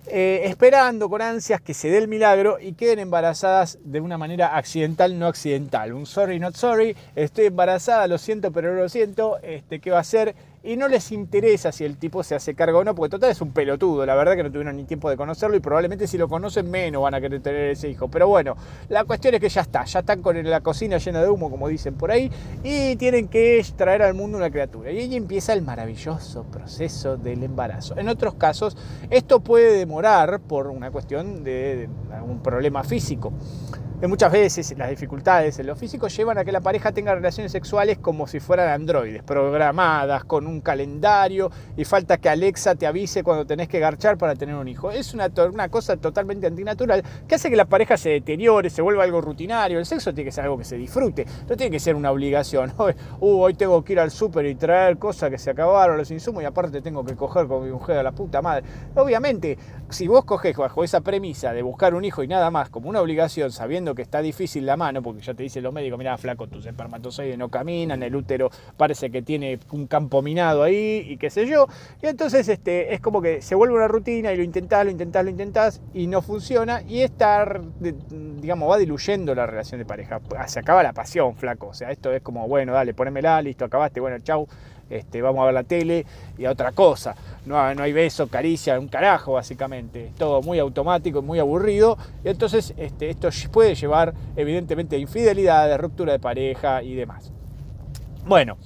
eh, 0.10 0.44
esperando 0.46 1.10
con 1.10 1.22
ansias 1.22 1.60
que 1.60 1.74
se 1.74 1.90
dé 1.90 1.98
el 1.98 2.08
milagro 2.08 2.60
y 2.62 2.74
queden 2.74 3.00
embarazadas 3.00 3.78
de 3.84 4.00
una 4.00 4.18
manera 4.18 4.56
accidental, 4.56 5.20
no 5.20 5.28
accidental. 5.28 5.92
Un 5.92 6.06
sorry, 6.06 6.40
not 6.40 6.56
sorry, 6.56 6.96
estoy 7.16 7.48
embarazada, 7.48 8.08
lo 8.08 8.18
siento, 8.18 8.52
pero 8.52 8.74
no 8.74 8.82
lo 8.82 8.90
siento, 8.90 9.38
este, 9.42 9.80
¿qué 9.80 9.92
va 9.92 10.00
a 10.00 10.04
ser? 10.06 10.34
Y 10.68 10.76
no 10.76 10.90
les 10.90 11.14
interesa 11.14 11.72
si 11.72 11.86
el 11.86 11.98
tipo 11.98 12.24
se 12.24 12.36
hace 12.36 12.54
cargo 12.54 12.80
o 12.80 12.84
no, 12.84 12.94
porque 12.94 13.12
total 13.12 13.32
es 13.32 13.40
un 13.40 13.52
pelotudo, 13.52 14.06
la 14.06 14.16
verdad 14.16 14.36
que 14.36 14.44
no 14.44 14.52
tuvieron 14.52 14.76
ni 14.76 14.84
tiempo 14.84 15.10
de 15.10 15.16
conocerlo 15.16 15.56
y 15.56 15.62
probablemente 15.62 16.08
si 16.08 16.18
lo 16.18 16.28
conocen 16.28 16.70
menos 16.70 17.02
van 17.02 17.14
a 17.14 17.22
querer 17.22 17.42
tener 17.42 17.72
ese 17.72 17.90
hijo. 17.90 18.10
Pero 18.10 18.28
bueno, 18.28 18.58
la 18.90 19.06
cuestión 19.06 19.34
es 19.36 19.40
que 19.40 19.48
ya 19.48 19.62
está, 19.62 19.86
ya 19.86 20.00
están 20.00 20.22
con 20.22 20.44
la 20.44 20.60
cocina 20.60 20.98
llena 20.98 21.22
de 21.22 21.30
humo, 21.30 21.50
como 21.50 21.70
dicen 21.70 21.94
por 21.96 22.12
ahí, 22.12 22.30
y 22.64 22.98
tienen 22.98 23.30
que 23.30 23.66
traer 23.78 24.02
al 24.02 24.14
mundo 24.14 24.38
una 24.38 24.52
criatura. 24.52 24.92
Y 24.92 25.00
ahí 25.00 25.16
empieza 25.16 25.54
el 25.54 25.62
maravilloso 25.62 26.44
proceso 26.44 27.16
del 27.16 27.44
embarazo. 27.44 27.98
En 27.98 28.10
otros 28.10 28.34
casos, 28.34 28.76
esto 29.10 29.40
puede 29.40 29.72
demorar 29.78 30.42
por 30.42 30.68
una 30.68 30.92
cuestión 30.92 31.46
de, 31.46 31.88
algún 32.12 32.44
problema 32.44 32.84
físico 32.84 33.32
muchas 34.06 34.32
veces 34.32 34.78
las 34.78 34.92
dificultades 34.92 35.58
en 35.58 35.66
lo 35.66 35.76
físico 35.76 36.08
llevan 36.08 36.38
a 36.38 36.46
que 36.46 36.52
la 36.52 36.62
pareja 36.62 36.92
tenga 36.92 37.16
relaciones 37.16 37.52
sexuales 37.52 37.98
como 37.98 38.28
si 38.28 38.40
fueran 38.40 38.70
androides, 38.70 39.24
programadas, 39.24 40.24
con 40.24 40.46
un 40.46 40.62
calendario 40.62 41.50
y 41.76 41.84
falta 41.84 42.18
que 42.18 42.30
Alexa 42.30 42.76
te 42.76 42.86
avise 42.86 43.24
cuando 43.24 43.48
tenés 43.48 43.68
que 43.68 43.80
garchar 43.80 44.20
para 44.20 44.36
tener 44.36 44.54
un 44.54 44.68
hijo. 44.68 44.92
Es 44.92 45.16
una, 45.16 45.32
una 45.52 45.70
cosa 45.70 45.98
totalmente 45.98 46.46
antinatural 46.46 47.04
que 47.28 47.36
hace 47.36 47.50
que 47.50 47.56
la 47.56 47.66
pareja 47.66 47.98
se 47.98 48.10
deteriore, 48.10 48.70
se 48.70 48.84
vuelva 48.84 49.04
algo 49.04 49.20
rutinario. 49.20 49.80
El 49.80 49.86
sexo 49.88 50.14
tiene 50.14 50.28
que 50.28 50.32
ser 50.32 50.44
algo 50.44 50.60
que 50.60 50.66
se 50.66 50.78
disfrute, 50.78 51.26
no 51.50 51.58
tiene 51.58 51.72
que 51.72 51.80
ser 51.80 51.96
una 51.96 52.12
obligación. 52.12 52.74
Hoy, 52.78 52.94
uh, 53.20 53.42
hoy 53.42 53.54
tengo 53.56 53.84
que 53.84 53.94
ir 53.94 54.00
al 54.00 54.12
súper 54.12 54.46
y 54.46 54.54
traer 54.54 55.00
cosas 55.00 55.32
que 55.32 55.40
se 55.40 55.50
acabaron, 55.50 55.98
los 55.98 56.12
insumos 56.12 56.44
y 56.44 56.46
aparte 56.46 56.82
tengo 56.82 57.04
que 57.04 57.16
coger 57.16 57.48
con 57.48 57.64
mi 57.64 57.72
mujer 57.72 57.98
a 57.98 58.04
la 58.04 58.12
puta 58.12 58.44
madre. 58.44 58.64
Obviamente, 58.96 59.58
si 59.90 60.08
vos 60.08 60.24
coges 60.24 60.56
bajo 60.56 60.84
esa 60.84 61.02
premisa 61.02 61.52
de 61.52 61.64
buscar 61.64 61.96
un 61.96 62.06
hijo 62.06 62.22
y 62.22 62.28
nada 62.28 62.52
más 62.52 62.70
como 62.70 62.90
una 62.90 63.02
obligación, 63.02 63.52
sabiendo 63.52 63.87
que 63.96 64.02
está 64.02 64.22
difícil 64.22 64.66
la 64.66 64.78
mano, 64.78 65.02
porque 65.02 65.22
ya 65.22 65.34
te 65.34 65.44
dicen 65.44 65.64
los 65.64 65.74
médicos, 65.74 65.98
mira, 65.98 66.18
flaco, 66.18 66.48
tus 66.48 66.66
espermatozoides 66.66 67.38
no 67.38 67.50
caminan, 67.50 68.02
el 68.04 68.16
útero 68.16 68.50
parece 68.76 69.10
que 69.10 69.22
tiene 69.22 69.60
un 69.72 69.88
campo 69.88 70.22
minado 70.22 70.64
ahí 70.64 71.06
y 71.08 71.18
qué 71.18 71.30
sé 71.30 71.48
yo. 71.48 71.68
Y 72.02 72.08
entonces 72.08 72.48
este, 72.48 72.94
es 72.94 73.02
como 73.02 73.22
que 73.22 73.42
se 73.42 73.56
vuelve 73.56 73.76
una 73.76 73.88
rutina 73.88 74.32
y 74.34 74.38
lo 74.38 74.44
intentás, 74.44 74.86
lo 74.86 74.92
intentás, 74.92 75.24
lo 75.24 75.30
intentás 75.30 75.82
y 75.94 76.08
no 76.08 76.22
funciona 76.22 76.82
y 76.82 77.02
estar, 77.02 77.62
digamos, 77.80 78.70
va 78.70 78.78
diluyendo 78.78 79.34
la 79.36 79.46
relación 79.46 79.80
de 79.80 79.86
pareja. 79.86 80.20
Se 80.48 80.60
acaba 80.60 80.84
la 80.84 80.94
pasión, 80.94 81.36
flaco. 81.36 81.68
O 81.68 81.74
sea, 81.74 81.92
esto 81.92 82.12
es 82.14 82.22
como, 82.22 82.48
bueno, 82.48 82.74
dale, 82.74 82.94
ponémela, 82.94 83.42
listo, 83.42 83.66
acabaste, 83.66 84.00
bueno, 84.00 84.20
chau 84.20 84.48
este, 84.90 85.22
vamos 85.22 85.42
a 85.42 85.46
ver 85.46 85.54
la 85.54 85.64
tele 85.64 86.06
y 86.38 86.46
a 86.46 86.52
otra 86.52 86.72
cosa. 86.72 87.16
No, 87.46 87.74
no 87.76 87.84
hay 87.84 87.94
beso, 87.94 88.28
caricia, 88.28 88.80
un 88.80 88.88
carajo 88.88 89.34
básicamente. 89.34 90.08
Es 90.08 90.16
todo 90.16 90.42
muy 90.42 90.60
automático, 90.60 91.22
muy 91.22 91.40
aburrido. 91.40 91.98
Y 92.24 92.30
entonces 92.30 92.74
este, 92.78 93.10
esto 93.10 93.30
puede 93.52 93.76
llevar 93.76 94.14
evidentemente 94.36 94.96
a 94.96 95.00
infidelidad, 95.00 95.72
a 95.72 95.78
ruptura 95.78 96.14
de 96.14 96.20
pareja 96.20 96.84
y 96.84 96.96
demás. 96.96 97.32
Bueno, 98.26 98.58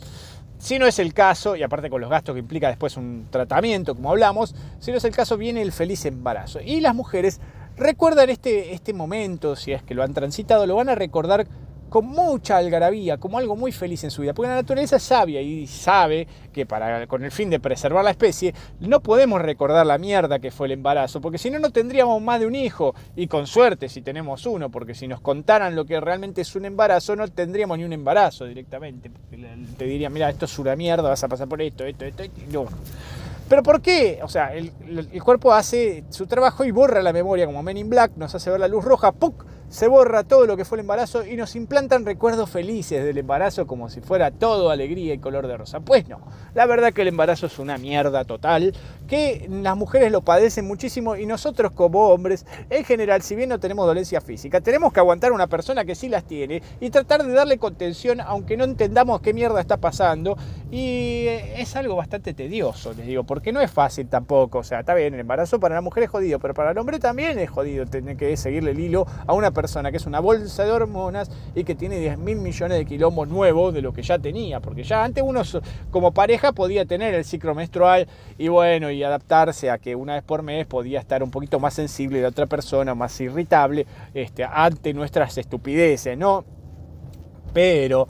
si 0.58 0.78
no 0.78 0.86
es 0.86 1.00
el 1.00 1.14
caso, 1.14 1.56
y 1.56 1.64
aparte 1.64 1.90
con 1.90 2.02
los 2.02 2.10
gastos 2.10 2.34
que 2.34 2.40
implica 2.40 2.68
después 2.68 2.96
un 2.96 3.28
tratamiento, 3.32 3.96
como 3.96 4.12
hablamos, 4.12 4.56
si 4.80 4.92
no 4.92 4.98
es 4.98 5.04
el 5.06 5.16
caso, 5.16 5.36
viene 5.38 5.62
el 5.62 5.72
feliz 5.72 6.06
embarazo. 6.06 6.60
Y 6.64 6.82
las 6.82 6.94
mujeres 6.94 7.40
recuerdan 7.78 8.30
este, 8.30 8.74
este 8.74 8.94
momento, 8.94 9.56
si 9.56 9.72
es 9.72 9.82
que 9.82 9.96
lo 9.96 10.04
han 10.04 10.14
transitado, 10.14 10.68
lo 10.68 10.76
van 10.76 10.90
a 10.90 10.96
recordar 10.96 11.48
con 11.92 12.06
mucha 12.06 12.56
algarabía, 12.56 13.18
como 13.18 13.38
algo 13.38 13.58
muy 13.58 13.74
feliz 13.74 14.06
en 14.06 14.12
su 14.12 14.22
vida, 14.22 14.34
porque 14.34 14.48
la 14.48 14.56
naturaleza 14.56 14.96
es 14.96 15.04
sabia 15.04 15.42
y 15.42 15.68
sabe 15.68 16.26
que 16.54 16.66
para, 16.66 17.06
con 17.06 17.22
el 17.26 17.32
fin 17.32 17.50
de 17.50 17.60
preservar 17.60 18.06
la 18.06 18.12
especie, 18.12 18.56
no 18.80 19.02
podemos 19.02 19.42
recordar 19.42 19.86
la 19.86 19.98
mierda 19.98 20.40
que 20.40 20.52
fue 20.52 20.68
el 20.68 20.72
embarazo, 20.72 21.20
porque 21.20 21.38
si 21.38 21.52
no, 21.52 21.60
no 21.60 21.70
tendríamos 21.70 22.22
más 22.22 22.40
de 22.40 22.46
un 22.46 22.56
hijo, 22.56 22.96
y 23.18 23.28
con 23.28 23.46
suerte 23.46 23.90
si 23.90 24.02
tenemos 24.02 24.46
uno, 24.46 24.70
porque 24.70 24.96
si 24.96 25.06
nos 25.06 25.20
contaran 25.20 25.76
lo 25.76 25.84
que 25.84 26.00
realmente 26.00 26.40
es 26.40 26.56
un 26.56 26.64
embarazo, 26.64 27.18
no 27.18 27.28
tendríamos 27.28 27.78
ni 27.78 27.84
un 27.84 27.92
embarazo 27.92 28.46
directamente, 28.46 29.12
te 29.78 29.84
dirían, 29.84 30.14
mira, 30.14 30.30
esto 30.30 30.46
es 30.46 30.60
una 30.60 30.78
mierda, 30.78 31.10
vas 31.10 31.26
a 31.26 31.28
pasar 31.28 31.50
por 31.50 31.62
esto, 31.62 31.84
esto, 31.84 32.06
esto, 32.06 32.24
esto, 32.24 32.42
no. 32.54 32.68
Pero 33.50 33.64
¿por 33.64 33.82
qué? 33.82 34.22
O 34.24 34.30
sea, 34.30 34.56
el, 34.56 34.72
el, 34.88 35.22
cuerpo 35.22 35.52
hace 35.52 36.06
su 36.10 36.26
trabajo 36.26 36.64
y 36.64 36.72
borra 36.72 37.02
la 37.02 37.12
memoria 37.12 37.46
como 37.46 37.62
Men 37.62 37.76
in 37.76 37.90
Black, 37.90 38.14
nos 38.16 38.34
hace 38.34 38.50
ver 38.50 38.62
la 38.62 38.70
luz 38.70 38.86
roja, 38.86 39.12
¡puc! 39.12 39.44
Se 39.72 39.88
borra 39.88 40.26
todo 40.26 40.46
lo 40.46 40.58
que 40.58 40.66
fue 40.66 40.76
el 40.76 40.82
embarazo 40.82 41.26
y 41.26 41.38
nos 41.38 41.56
implantan 41.56 42.06
recuerdos 42.06 42.50
felices 42.50 43.06
del 43.06 43.18
embarazo 43.18 43.66
como 43.66 43.90
si 43.90 44.02
fuera 44.02 44.30
todo 44.30 44.70
alegría 44.70 45.14
y 45.14 45.18
color 45.18 45.48
de 45.48 45.56
rosa. 45.56 45.80
Pues 45.80 46.10
no, 46.10 46.20
la 46.54 46.66
verdad 46.66 46.92
que 46.92 47.04
el 47.04 47.08
embarazo 47.08 47.46
es 47.46 47.58
una 47.58 47.78
mierda 47.78 48.26
total, 48.26 48.74
que 49.08 49.48
las 49.50 49.78
mujeres 49.78 50.12
lo 50.12 50.24
padecen 50.24 50.68
muchísimo 50.68 51.16
y 51.16 51.26
nosotros 51.26 51.72
como 51.72 52.10
hombres, 52.10 52.46
en 52.70 52.84
general, 52.84 53.22
si 53.22 53.34
bien 53.36 53.48
no 53.48 53.62
tenemos 53.62 53.88
dolencia 53.88 54.20
física, 54.20 54.60
tenemos 54.60 54.92
que 54.92 55.00
aguantar 55.00 55.32
a 55.32 55.36
una 55.36 55.48
persona 55.48 55.86
que 55.86 55.96
sí 55.96 56.10
las 56.10 56.26
tiene 56.26 56.62
y 56.82 56.90
tratar 56.90 57.24
de 57.24 57.32
darle 57.32 57.58
contención 57.58 58.20
aunque 58.20 58.58
no 58.58 58.66
entendamos 58.66 59.22
qué 59.22 59.34
mierda 59.34 59.62
está 59.62 59.78
pasando 59.78 60.38
y 60.70 61.28
es 61.28 61.78
algo 61.78 61.96
bastante 61.96 62.34
tedioso, 62.34 62.92
les 62.94 63.08
digo, 63.08 63.24
porque 63.24 63.54
no 63.54 63.62
es 63.62 63.72
fácil 63.72 64.10
tampoco, 64.10 64.60
o 64.60 64.64
sea, 64.64 64.82
está 64.82 64.94
bien, 64.96 65.14
el 65.14 65.22
embarazo 65.22 65.62
para 65.62 65.76
la 65.76 65.82
mujer 65.82 66.04
es 66.04 66.10
jodido, 66.10 66.40
pero 66.40 66.54
para 66.54 66.72
el 66.72 66.78
hombre 66.78 67.00
también 67.00 67.40
es 67.40 67.50
jodido 67.50 67.86
tener 67.86 68.18
que 68.18 68.36
seguirle 68.36 68.72
el 68.72 68.80
hilo 68.80 69.08
a 69.26 69.34
una 69.34 69.52
persona 69.52 69.61
que 69.92 69.98
es 69.98 70.06
una 70.06 70.20
bolsa 70.20 70.64
de 70.64 70.72
hormonas 70.72 71.30
y 71.56 71.64
que 71.64 71.76
tiene 71.76 72.00
10 72.00 72.18
mil 72.18 72.38
millones 72.38 72.78
de 72.78 72.86
kilómetros 72.86 73.28
nuevos 73.28 73.74
de 73.74 73.82
lo 73.82 73.94
que 73.94 74.02
ya 74.02 74.20
tenía, 74.20 74.60
porque 74.60 74.84
ya 74.84 75.04
antes 75.04 75.24
uno 75.26 75.42
como 75.90 76.14
pareja 76.14 76.52
podía 76.52 76.86
tener 76.86 77.14
el 77.14 77.26
ciclo 77.26 77.54
menstrual 77.54 78.08
y 78.38 78.48
bueno, 78.48 78.92
y 78.92 79.04
adaptarse 79.04 79.70
a 79.70 79.78
que 79.78 79.96
una 79.96 80.16
vez 80.16 80.24
por 80.24 80.44
mes 80.44 80.66
podía 80.66 81.00
estar 81.00 81.24
un 81.24 81.32
poquito 81.32 81.60
más 81.60 81.74
sensible 81.74 82.20
de 82.20 82.26
otra 82.26 82.48
persona, 82.48 82.96
más 82.96 83.20
irritable 83.20 83.86
este, 84.14 84.44
ante 84.44 84.94
nuestras 84.94 85.38
estupideces, 85.38 86.18
¿no? 86.18 86.46
Pero 87.54 88.08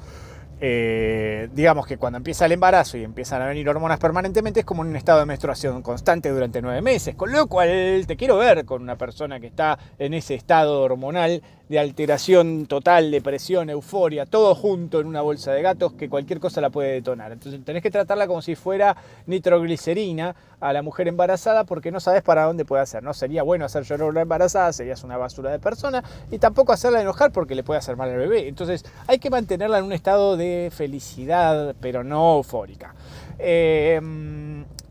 eh, 0.63 1.49
digamos 1.53 1.87
que 1.87 1.97
cuando 1.97 2.17
empieza 2.17 2.45
el 2.45 2.51
embarazo 2.51 2.95
y 2.95 3.03
empiezan 3.03 3.41
a 3.41 3.47
venir 3.47 3.67
hormonas 3.67 3.99
permanentemente 3.99 4.59
es 4.59 4.65
como 4.65 4.81
un 4.81 4.95
estado 4.95 5.19
de 5.19 5.25
menstruación 5.25 5.81
constante 5.81 6.29
durante 6.29 6.61
nueve 6.61 6.83
meses, 6.83 7.15
con 7.15 7.31
lo 7.31 7.47
cual 7.47 8.03
te 8.05 8.15
quiero 8.15 8.37
ver 8.37 8.63
con 8.63 8.83
una 8.83 8.95
persona 8.95 9.39
que 9.39 9.47
está 9.47 9.79
en 9.97 10.13
ese 10.13 10.35
estado 10.35 10.81
hormonal 10.83 11.41
de 11.71 11.79
alteración 11.79 12.65
total, 12.65 13.11
depresión, 13.11 13.69
euforia, 13.69 14.25
todo 14.25 14.53
junto 14.55 14.99
en 14.99 15.07
una 15.07 15.21
bolsa 15.21 15.53
de 15.53 15.61
gatos 15.61 15.93
que 15.93 16.09
cualquier 16.09 16.41
cosa 16.41 16.59
la 16.59 16.69
puede 16.69 16.91
detonar. 16.91 17.31
Entonces 17.31 17.63
tenés 17.63 17.81
que 17.81 17.89
tratarla 17.89 18.27
como 18.27 18.41
si 18.41 18.55
fuera 18.55 18.97
nitroglicerina 19.25 20.35
a 20.59 20.73
la 20.73 20.81
mujer 20.81 21.07
embarazada 21.07 21.63
porque 21.63 21.89
no 21.89 22.01
sabes 22.01 22.23
para 22.23 22.43
dónde 22.43 22.65
puede 22.65 22.83
hacer. 22.83 23.03
No 23.03 23.13
sería 23.13 23.43
bueno 23.43 23.63
hacer 23.63 23.83
llorar 23.85 24.07
a 24.07 24.11
una 24.11 24.21
embarazada, 24.23 24.73
serías 24.73 25.01
una 25.05 25.15
basura 25.15 25.49
de 25.49 25.59
persona 25.59 26.03
y 26.29 26.39
tampoco 26.39 26.73
hacerla 26.73 26.99
enojar 26.99 27.31
porque 27.31 27.55
le 27.55 27.63
puede 27.63 27.77
hacer 27.77 27.95
mal 27.95 28.09
al 28.09 28.17
bebé. 28.17 28.49
Entonces 28.49 28.83
hay 29.07 29.19
que 29.19 29.29
mantenerla 29.29 29.77
en 29.77 29.85
un 29.85 29.93
estado 29.93 30.35
de 30.35 30.73
felicidad, 30.75 31.73
pero 31.79 32.03
no 32.03 32.35
eufórica. 32.35 32.93
Eh, 33.39 34.01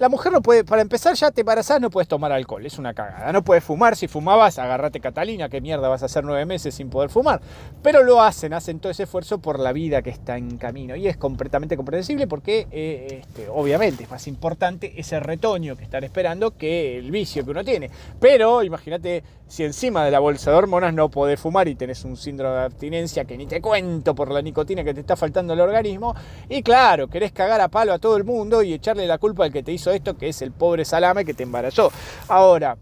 la 0.00 0.08
mujer 0.08 0.32
no 0.32 0.40
puede, 0.40 0.64
para 0.64 0.80
empezar 0.80 1.14
ya 1.14 1.30
te 1.30 1.42
embarazás, 1.42 1.78
no 1.78 1.90
puedes 1.90 2.08
tomar 2.08 2.32
alcohol, 2.32 2.64
es 2.64 2.78
una 2.78 2.94
cagada. 2.94 3.30
No 3.34 3.44
puedes 3.44 3.62
fumar, 3.62 3.96
si 3.96 4.08
fumabas, 4.08 4.58
agárrate 4.58 4.98
Catalina, 4.98 5.50
qué 5.50 5.60
mierda 5.60 5.88
vas 5.88 6.02
a 6.02 6.06
hacer 6.06 6.24
nueve 6.24 6.46
meses 6.46 6.74
sin 6.74 6.88
poder 6.88 7.10
fumar. 7.10 7.42
Pero 7.82 8.02
lo 8.02 8.22
hacen, 8.22 8.54
hacen 8.54 8.80
todo 8.80 8.90
ese 8.90 9.02
esfuerzo 9.02 9.40
por 9.40 9.58
la 9.58 9.74
vida 9.74 10.00
que 10.00 10.08
está 10.08 10.38
en 10.38 10.56
camino. 10.56 10.96
Y 10.96 11.06
es 11.06 11.18
completamente 11.18 11.76
comprensible 11.76 12.26
porque, 12.26 12.66
eh, 12.70 13.20
este, 13.20 13.50
obviamente, 13.50 14.04
es 14.04 14.10
más 14.10 14.26
importante 14.26 14.98
ese 14.98 15.20
retoño 15.20 15.76
que 15.76 15.84
están 15.84 16.02
esperando 16.02 16.56
que 16.56 16.96
el 16.96 17.10
vicio 17.10 17.44
que 17.44 17.50
uno 17.50 17.62
tiene. 17.62 17.90
Pero 18.18 18.62
imagínate 18.62 19.22
si 19.48 19.64
encima 19.64 20.04
de 20.04 20.12
la 20.12 20.20
bolsa 20.20 20.52
de 20.52 20.56
hormonas 20.56 20.94
no 20.94 21.10
podés 21.10 21.40
fumar 21.40 21.66
y 21.68 21.74
tenés 21.74 22.04
un 22.04 22.16
síndrome 22.16 22.54
de 22.54 22.62
abstinencia 22.62 23.24
que 23.24 23.36
ni 23.36 23.46
te 23.46 23.60
cuento 23.60 24.14
por 24.14 24.30
la 24.30 24.40
nicotina 24.40 24.84
que 24.84 24.94
te 24.94 25.00
está 25.00 25.16
faltando 25.16 25.52
al 25.52 25.60
organismo. 25.60 26.14
Y 26.48 26.62
claro, 26.62 27.08
querés 27.08 27.32
cagar 27.32 27.60
a 27.60 27.68
palo 27.68 27.92
a 27.92 27.98
todo 27.98 28.16
el 28.16 28.24
mundo 28.24 28.62
y 28.62 28.72
echarle 28.72 29.06
la 29.06 29.18
culpa 29.18 29.44
al 29.44 29.52
que 29.52 29.62
te 29.62 29.72
hizo 29.72 29.89
esto, 29.90 30.16
que 30.16 30.28
es 30.28 30.42
el 30.42 30.52
pobre 30.52 30.84
salame 30.84 31.24
que 31.24 31.34
te 31.34 31.42
embarazó. 31.42 31.90
Ahora, 32.28 32.76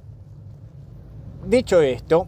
dicho 1.46 1.80
esto, 1.80 2.26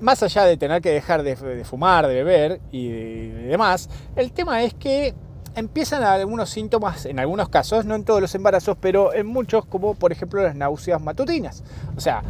más 0.00 0.22
allá 0.22 0.44
de 0.44 0.56
tener 0.56 0.82
que 0.82 0.90
dejar 0.90 1.22
de, 1.22 1.64
fumar, 1.64 2.06
de 2.06 2.14
beber 2.14 2.60
y 2.70 2.88
demás, 2.88 3.88
el 4.16 4.32
tema 4.32 4.62
es 4.62 4.74
que 4.74 5.14
empiezan 5.54 6.02
algunos 6.02 6.50
síntomas, 6.50 7.06
en 7.06 7.18
algunos 7.18 7.48
casos, 7.48 7.84
no 7.84 7.94
en 7.94 8.04
todos 8.04 8.20
los 8.20 8.34
embarazos, 8.34 8.76
pero 8.80 9.14
en 9.14 9.26
muchos, 9.26 9.64
como 9.66 9.94
por 9.94 10.12
ejemplo 10.12 10.42
las 10.42 10.56
náuseas 10.56 11.00
matutinas. 11.00 11.62
O 11.96 12.00
sea, 12.00 12.22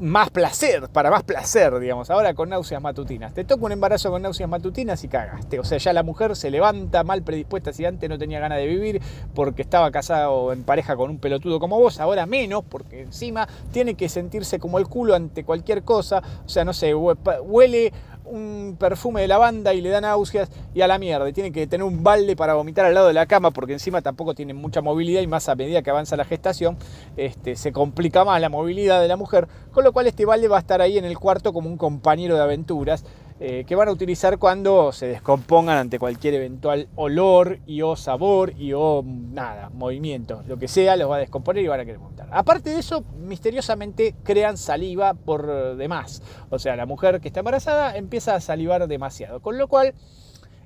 más 0.00 0.30
placer, 0.30 0.88
para 0.88 1.10
más 1.10 1.22
placer, 1.22 1.78
digamos. 1.78 2.10
Ahora 2.10 2.34
con 2.34 2.48
náuseas 2.48 2.82
matutinas. 2.82 3.34
Te 3.34 3.44
toca 3.44 3.64
un 3.64 3.72
embarazo 3.72 4.10
con 4.10 4.22
náuseas 4.22 4.48
matutinas 4.48 5.02
y 5.04 5.08
cagaste. 5.08 5.58
O 5.58 5.64
sea, 5.64 5.78
ya 5.78 5.92
la 5.92 6.02
mujer 6.02 6.36
se 6.36 6.50
levanta 6.50 7.04
mal 7.04 7.22
predispuesta 7.22 7.72
si 7.72 7.84
antes 7.84 8.08
no 8.08 8.18
tenía 8.18 8.40
ganas 8.40 8.58
de 8.58 8.66
vivir 8.66 9.00
porque 9.34 9.62
estaba 9.62 9.90
casada 9.90 10.30
o 10.30 10.52
en 10.52 10.64
pareja 10.64 10.96
con 10.96 11.10
un 11.10 11.18
pelotudo 11.18 11.58
como 11.60 11.78
vos, 11.78 12.00
ahora 12.00 12.26
menos, 12.26 12.64
porque 12.68 13.02
encima 13.02 13.48
tiene 13.72 13.94
que 13.94 14.08
sentirse 14.08 14.58
como 14.58 14.78
el 14.78 14.86
culo 14.86 15.14
ante 15.14 15.44
cualquier 15.44 15.82
cosa. 15.82 16.22
O 16.44 16.48
sea, 16.48 16.64
no 16.64 16.72
sé, 16.72 16.94
huele 16.94 17.92
un 18.30 18.76
perfume 18.78 19.22
de 19.22 19.28
lavanda 19.28 19.74
y 19.74 19.80
le 19.80 19.90
dan 19.90 20.02
náuseas 20.02 20.50
y 20.74 20.80
a 20.80 20.86
la 20.86 20.98
mierda. 20.98 21.28
Y 21.28 21.32
tiene 21.32 21.52
que 21.52 21.66
tener 21.66 21.84
un 21.84 22.02
balde 22.02 22.36
para 22.36 22.54
vomitar 22.54 22.86
al 22.86 22.94
lado 22.94 23.08
de 23.08 23.14
la 23.14 23.26
cama 23.26 23.50
porque 23.50 23.72
encima 23.72 24.02
tampoco 24.02 24.34
tiene 24.34 24.54
mucha 24.54 24.80
movilidad 24.80 25.20
y 25.20 25.26
más 25.26 25.48
a 25.48 25.54
medida 25.54 25.82
que 25.82 25.90
avanza 25.90 26.16
la 26.16 26.24
gestación 26.24 26.76
este, 27.16 27.56
se 27.56 27.72
complica 27.72 28.24
más 28.24 28.40
la 28.40 28.48
movilidad 28.48 29.00
de 29.00 29.08
la 29.08 29.16
mujer. 29.16 29.48
Con 29.72 29.84
lo 29.84 29.92
cual 29.92 30.06
este 30.06 30.24
balde 30.24 30.48
va 30.48 30.56
a 30.56 30.60
estar 30.60 30.80
ahí 30.80 30.98
en 30.98 31.04
el 31.04 31.18
cuarto 31.18 31.52
como 31.52 31.68
un 31.68 31.76
compañero 31.76 32.34
de 32.34 32.42
aventuras 32.42 33.04
eh, 33.40 33.64
que 33.66 33.76
van 33.76 33.88
a 33.88 33.92
utilizar 33.92 34.38
cuando 34.38 34.90
se 34.92 35.06
descompongan 35.06 35.78
ante 35.78 35.98
cualquier 35.98 36.34
eventual 36.34 36.88
olor 36.96 37.60
y 37.66 37.82
o 37.82 37.94
sabor 37.94 38.52
y 38.58 38.72
o 38.72 39.04
nada, 39.04 39.70
movimiento, 39.70 40.42
lo 40.48 40.58
que 40.58 40.66
sea, 40.66 40.96
los 40.96 41.08
va 41.08 41.16
a 41.16 41.20
descomponer 41.20 41.62
y 41.64 41.68
van 41.68 41.80
a 41.80 41.84
querer 41.84 42.00
montar. 42.00 42.28
Aparte 42.32 42.70
de 42.70 42.80
eso, 42.80 43.04
misteriosamente 43.16 44.16
crean 44.24 44.56
saliva 44.56 45.14
por 45.14 45.76
demás. 45.76 46.22
O 46.50 46.58
sea, 46.58 46.74
la 46.74 46.84
mujer 46.86 47.20
que 47.20 47.28
está 47.28 47.40
embarazada 47.40 47.96
empieza 47.96 48.34
a 48.34 48.40
salivar 48.40 48.88
demasiado, 48.88 49.40
con 49.40 49.56
lo 49.56 49.68
cual 49.68 49.94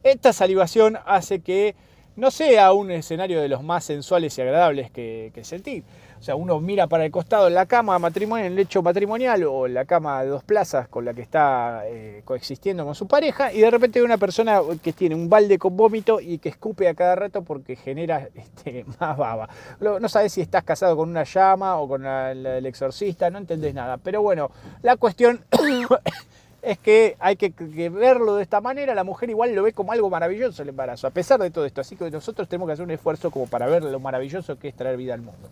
esta 0.02 0.32
salivación 0.32 0.98
hace 1.04 1.40
que 1.40 1.76
no 2.16 2.30
sea 2.30 2.72
un 2.72 2.90
escenario 2.90 3.40
de 3.40 3.48
los 3.48 3.62
más 3.62 3.84
sensuales 3.84 4.36
y 4.36 4.40
agradables 4.42 4.90
que, 4.90 5.32
sentir. 5.42 5.84
O 6.22 6.24
sea, 6.24 6.36
uno 6.36 6.60
mira 6.60 6.86
para 6.86 7.04
el 7.04 7.10
costado 7.10 7.48
en 7.48 7.54
la 7.54 7.66
cama 7.66 7.98
matrimonial, 7.98 8.46
en 8.46 8.52
el 8.52 8.56
lecho 8.58 8.80
matrimonial 8.80 9.42
o 9.42 9.66
en 9.66 9.74
la 9.74 9.86
cama 9.86 10.22
de 10.22 10.28
dos 10.28 10.44
plazas 10.44 10.86
con 10.86 11.04
la 11.04 11.14
que 11.14 11.20
está 11.20 11.82
eh, 11.86 12.22
coexistiendo 12.24 12.84
con 12.84 12.94
su 12.94 13.08
pareja 13.08 13.52
y 13.52 13.60
de 13.60 13.68
repente 13.68 13.98
ve 13.98 14.04
una 14.04 14.18
persona 14.18 14.60
que 14.80 14.92
tiene 14.92 15.16
un 15.16 15.28
balde 15.28 15.58
con 15.58 15.76
vómito 15.76 16.20
y 16.20 16.38
que 16.38 16.50
escupe 16.50 16.86
a 16.86 16.94
cada 16.94 17.16
rato 17.16 17.42
porque 17.42 17.74
genera 17.74 18.28
este, 18.36 18.84
más 19.00 19.16
baba. 19.16 19.48
No 19.80 20.08
sabes 20.08 20.32
si 20.32 20.40
estás 20.40 20.62
casado 20.62 20.96
con 20.96 21.08
una 21.08 21.24
llama 21.24 21.78
o 21.78 21.88
con 21.88 22.06
el 22.06 22.66
exorcista, 22.66 23.28
no 23.28 23.38
entendés 23.38 23.74
nada. 23.74 23.96
Pero 23.96 24.22
bueno, 24.22 24.52
la 24.82 24.94
cuestión 24.94 25.44
es 26.62 26.78
que 26.78 27.16
hay 27.18 27.34
que, 27.34 27.50
verlo 27.90 28.36
de 28.36 28.44
esta 28.44 28.60
manera, 28.60 28.94
la 28.94 29.02
mujer 29.02 29.28
igual 29.28 29.56
lo 29.56 29.64
ve 29.64 29.72
como 29.72 29.90
algo 29.90 30.08
maravilloso 30.08 30.62
el 30.62 30.68
embarazo, 30.68 31.08
a 31.08 31.10
pesar 31.10 31.40
de 31.40 31.50
todo 31.50 31.66
esto. 31.66 31.80
Así 31.80 31.96
que 31.96 32.08
nosotros 32.12 32.48
tenemos 32.48 32.68
que 32.68 32.74
hacer 32.74 32.84
un 32.84 32.92
esfuerzo 32.92 33.32
como 33.32 33.48
para 33.48 33.66
ver 33.66 33.82
lo 33.82 33.98
maravilloso 33.98 34.56
que 34.56 34.68
es 34.68 34.76
traer 34.76 34.96
vida 34.96 35.14
al 35.14 35.22
mundo. 35.22 35.50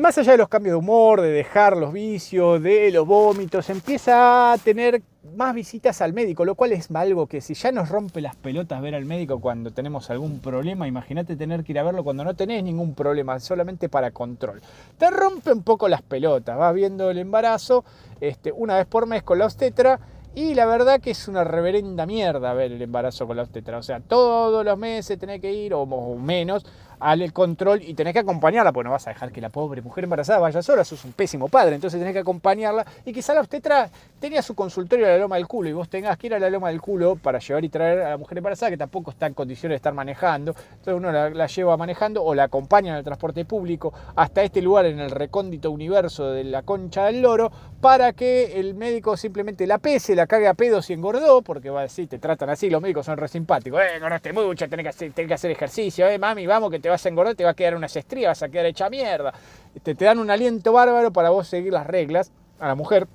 Más 0.00 0.16
allá 0.16 0.32
de 0.32 0.38
los 0.38 0.48
cambios 0.48 0.72
de 0.72 0.78
humor, 0.78 1.20
de 1.20 1.28
dejar 1.28 1.76
los 1.76 1.92
vicios, 1.92 2.62
de 2.62 2.90
los 2.90 3.06
vómitos, 3.06 3.68
empieza 3.68 4.50
a 4.50 4.56
tener 4.56 5.02
más 5.36 5.54
visitas 5.54 6.00
al 6.00 6.14
médico, 6.14 6.46
lo 6.46 6.54
cual 6.54 6.72
es 6.72 6.90
algo 6.90 7.26
que 7.26 7.42
si 7.42 7.52
ya 7.52 7.70
nos 7.70 7.90
rompe 7.90 8.22
las 8.22 8.34
pelotas 8.34 8.80
ver 8.80 8.94
al 8.94 9.04
médico 9.04 9.42
cuando 9.42 9.72
tenemos 9.72 10.08
algún 10.08 10.40
problema, 10.40 10.88
imagínate 10.88 11.36
tener 11.36 11.64
que 11.64 11.72
ir 11.72 11.80
a 11.80 11.82
verlo 11.82 12.02
cuando 12.02 12.24
no 12.24 12.34
tenés 12.34 12.64
ningún 12.64 12.94
problema, 12.94 13.38
solamente 13.40 13.90
para 13.90 14.10
control. 14.10 14.62
Te 14.96 15.10
rompe 15.10 15.52
un 15.52 15.62
poco 15.62 15.86
las 15.86 16.00
pelotas, 16.00 16.56
vas 16.56 16.74
viendo 16.74 17.10
el 17.10 17.18
embarazo 17.18 17.84
este, 18.22 18.52
una 18.52 18.76
vez 18.76 18.86
por 18.86 19.06
mes 19.06 19.22
con 19.22 19.38
la 19.38 19.44
obstetra 19.44 20.00
y 20.34 20.54
la 20.54 20.64
verdad 20.64 21.00
que 21.00 21.10
es 21.10 21.28
una 21.28 21.42
reverenda 21.44 22.06
mierda 22.06 22.54
ver 22.54 22.72
el 22.72 22.80
embarazo 22.80 23.26
con 23.26 23.36
la 23.36 23.42
obstetra. 23.42 23.78
O 23.78 23.82
sea, 23.82 24.00
todos 24.00 24.64
los 24.64 24.78
meses 24.78 25.18
tenés 25.18 25.40
que 25.40 25.52
ir, 25.52 25.74
o 25.74 25.84
menos, 26.16 26.64
al 27.00 27.32
control 27.32 27.82
y 27.82 27.94
tenés 27.94 28.12
que 28.12 28.20
acompañarla, 28.20 28.72
porque 28.72 28.84
no 28.84 28.92
vas 28.92 29.06
a 29.06 29.10
dejar 29.10 29.32
que 29.32 29.40
la 29.40 29.48
pobre 29.48 29.82
mujer 29.82 30.04
embarazada 30.04 30.38
vaya 30.38 30.62
sola, 30.62 30.84
sos 30.84 31.04
un 31.04 31.12
pésimo 31.12 31.48
padre, 31.48 31.74
entonces 31.74 31.98
tenés 31.98 32.12
que 32.12 32.20
acompañarla 32.20 32.86
y 33.04 33.12
quizá 33.12 33.34
la 33.34 33.40
obstetra 33.40 33.90
tenía 34.20 34.42
su 34.42 34.54
consultorio 34.54 35.06
a 35.06 35.10
la 35.10 35.18
loma 35.18 35.36
del 35.36 35.46
culo 35.46 35.68
y 35.68 35.72
vos 35.72 35.88
tengas 35.88 36.16
que 36.18 36.28
ir 36.28 36.34
a 36.34 36.38
la 36.38 36.50
loma 36.50 36.68
del 36.68 36.80
culo 36.80 37.16
para 37.16 37.38
llevar 37.38 37.64
y 37.64 37.68
traer 37.70 38.00
a 38.02 38.10
la 38.10 38.16
mujer 38.18 38.38
embarazada 38.38 38.70
que 38.70 38.76
tampoco 38.76 39.10
está 39.10 39.26
en 39.26 39.34
condiciones 39.34 39.72
de 39.74 39.76
estar 39.76 39.94
manejando, 39.94 40.54
entonces 40.72 40.94
uno 40.94 41.10
la, 41.10 41.46
lleva 41.46 41.76
manejando 41.76 42.22
o 42.22 42.34
la 42.34 42.44
acompaña 42.44 42.92
en 42.92 42.98
el 42.98 43.04
transporte 43.04 43.44
público 43.44 43.92
hasta 44.14 44.42
este 44.42 44.60
lugar 44.60 44.86
en 44.86 45.00
el 45.00 45.10
recóndito 45.10 45.70
universo 45.70 46.30
de 46.30 46.44
la 46.44 46.62
concha 46.62 47.06
del 47.06 47.22
loro 47.22 47.50
para 47.80 48.12
que 48.12 48.60
el 48.60 48.74
médico 48.74 49.16
simplemente 49.16 49.66
la 49.66 49.78
pese, 49.78 50.14
la 50.14 50.26
cague 50.26 50.46
a 50.46 50.54
pedos 50.54 50.90
y 50.90 50.92
engordó, 50.92 51.40
porque 51.40 51.70
va 51.70 51.80
a 51.80 51.82
decir, 51.84 52.08
te 52.08 52.18
tratan 52.18 52.50
así, 52.50 52.68
los 52.68 52.82
médicos 52.82 53.06
son 53.06 53.16
re 53.16 53.26
simpáticos, 53.26 53.80
eh, 53.80 53.96
engordaste 53.96 54.32
mucho, 54.34 54.68
tenés 54.68 54.84
que, 54.84 54.88
hacer, 54.90 55.12
tenés 55.12 55.28
que 55.28 55.34
hacer 55.34 55.50
ejercicio, 55.50 56.06
eh, 56.06 56.18
mami, 56.18 56.46
vamos 56.46 56.70
que 56.70 56.78
te 56.78 56.89
vas 56.90 57.04
a 57.04 57.08
engordar, 57.08 57.34
te 57.34 57.44
va 57.44 57.50
a 57.50 57.54
quedar 57.54 57.74
unas 57.74 57.94
estrías, 57.96 58.30
vas 58.30 58.42
a 58.42 58.48
quedar 58.48 58.66
hecha 58.66 58.90
mierda. 58.90 59.32
Este, 59.74 59.94
te 59.94 60.04
dan 60.04 60.18
un 60.18 60.30
aliento 60.30 60.72
bárbaro 60.72 61.12
para 61.12 61.30
vos 61.30 61.48
seguir 61.48 61.72
las 61.72 61.86
reglas 61.86 62.32
a 62.58 62.68
la 62.68 62.74
mujer. 62.74 63.06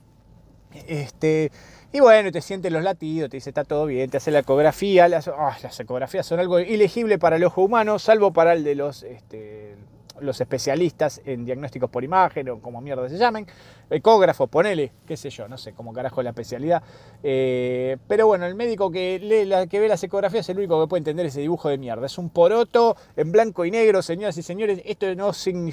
Este, 0.87 1.51
y 1.91 2.01
bueno, 2.01 2.31
te 2.31 2.41
sientes 2.41 2.71
los 2.71 2.83
latidos, 2.83 3.29
te 3.29 3.37
dice 3.37 3.49
está 3.49 3.63
todo 3.63 3.85
bien, 3.85 4.09
te 4.09 4.17
hace 4.17 4.31
la 4.31 4.39
ecografía. 4.39 5.07
Las, 5.07 5.27
ah, 5.27 5.57
las 5.63 5.79
ecografías 5.79 6.25
son 6.25 6.39
algo 6.39 6.59
ilegible 6.59 7.17
para 7.17 7.37
el 7.37 7.43
ojo 7.43 7.61
humano, 7.63 7.99
salvo 7.99 8.33
para 8.33 8.53
el 8.53 8.63
de 8.63 8.75
los, 8.75 9.03
este, 9.03 9.75
los 10.19 10.39
especialistas 10.39 11.21
en 11.25 11.45
diagnósticos 11.45 11.89
por 11.89 12.03
imagen 12.03 12.49
o 12.49 12.59
como 12.59 12.81
mierda 12.81 13.07
se 13.09 13.17
llamen 13.17 13.47
ecógrafo, 13.89 14.47
ponele, 14.47 14.91
qué 15.05 15.17
sé 15.17 15.29
yo, 15.29 15.47
no 15.47 15.57
sé 15.57 15.73
cómo 15.73 15.93
carajo 15.93 16.23
la 16.23 16.29
especialidad. 16.31 16.81
Eh, 17.23 17.97
pero 18.07 18.27
bueno, 18.27 18.45
el 18.45 18.55
médico 18.55 18.91
que, 18.91 19.19
lee 19.19 19.45
la, 19.45 19.67
que 19.67 19.79
ve 19.79 19.87
las 19.87 20.03
ecografías 20.03 20.45
es 20.45 20.49
el 20.49 20.57
único 20.57 20.81
que 20.81 20.87
puede 20.87 20.99
entender 20.99 21.25
ese 21.25 21.41
dibujo 21.41 21.69
de 21.69 21.77
mierda. 21.77 22.05
Es 22.05 22.17
un 22.17 22.29
poroto 22.29 22.95
en 23.15 23.31
blanco 23.31 23.65
y 23.65 23.71
negro, 23.71 24.01
señoras 24.01 24.37
y 24.37 24.43
señores, 24.43 24.81
esto 24.85 25.13
no, 25.15 25.31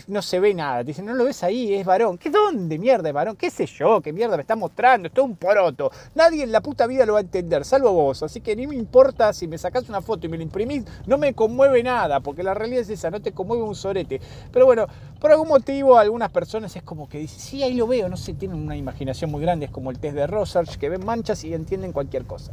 no 0.09 0.23
se 0.23 0.41
ve 0.41 0.55
nada. 0.55 0.83
dicen, 0.83 1.07
no 1.07 1.15
lo 1.15 1.25
ves 1.25 1.43
ahí, 1.43 1.75
es 1.75 1.87
varón. 1.87 2.19
¿Qué 2.19 2.31
dónde 2.31 2.79
mierda 2.79 3.09
es 3.09 3.15
varón? 3.15 3.37
¿Qué 3.37 3.51
sé 3.51 3.67
yo? 3.67 4.01
¿Qué 4.01 4.13
mierda 4.13 4.37
me 4.37 4.43
está 4.43 4.57
mostrando? 4.57 5.09
Esto 5.09 5.23
es 5.23 5.27
un 5.27 5.37
poroto. 5.37 5.91
Nadie 6.15 6.45
en 6.45 6.53
la 6.53 6.61
puta 6.61 6.87
vida 6.87 7.07
lo 7.07 7.15
va 7.15 7.21
a 7.21 7.23
entender, 7.23 7.65
salvo 7.65 7.93
vos. 7.93 8.23
Así 8.23 8.41
que 8.41 8.55
ni 8.57 8.67
me 8.67 8.75
importa 8.75 9.33
si 9.33 9.49
me 9.49 9.59
sacás 9.59 9.89
una 9.89 10.03
foto 10.03 10.27
y 10.27 10.29
me 10.29 10.37
la 10.37 10.43
imprimís, 10.43 10.85
no 11.07 11.19
me 11.19 11.35
conmueve 11.35 11.83
nada, 11.83 12.21
porque 12.21 12.43
la 12.43 12.55
realidad 12.55 12.83
es 12.83 12.91
esa, 12.91 13.11
no 13.11 13.21
te 13.21 13.33
conmueve 13.33 13.63
un 13.63 13.75
sorete. 13.75 14.21
Pero 14.53 14.67
bueno, 14.67 14.87
por 15.21 15.31
algún 15.31 15.49
motivo 15.49 15.99
algunas 15.99 16.31
personas 16.31 16.75
es 16.77 16.83
como 16.83 17.09
que 17.09 17.19
dicen, 17.19 17.39
sí, 17.39 17.63
ahí 17.63 17.75
lo 17.75 17.87
veo 17.87 18.09
no 18.09 18.17
sé, 18.17 18.35
tienen 18.35 18.59
una 18.59 18.77
imaginación 18.77 19.31
muy 19.31 19.41
grande, 19.41 19.67
es 19.67 19.71
como 19.71 19.91
el 19.91 19.99
test 19.99 20.17
de 20.17 20.27
Rosarch, 20.27 20.77
que 20.77 20.89
ven 20.89 21.05
manchas 21.05 21.45
y 21.45 21.55
entienden 21.55 21.93
cualquier 21.93 22.25
cosa. 22.25 22.53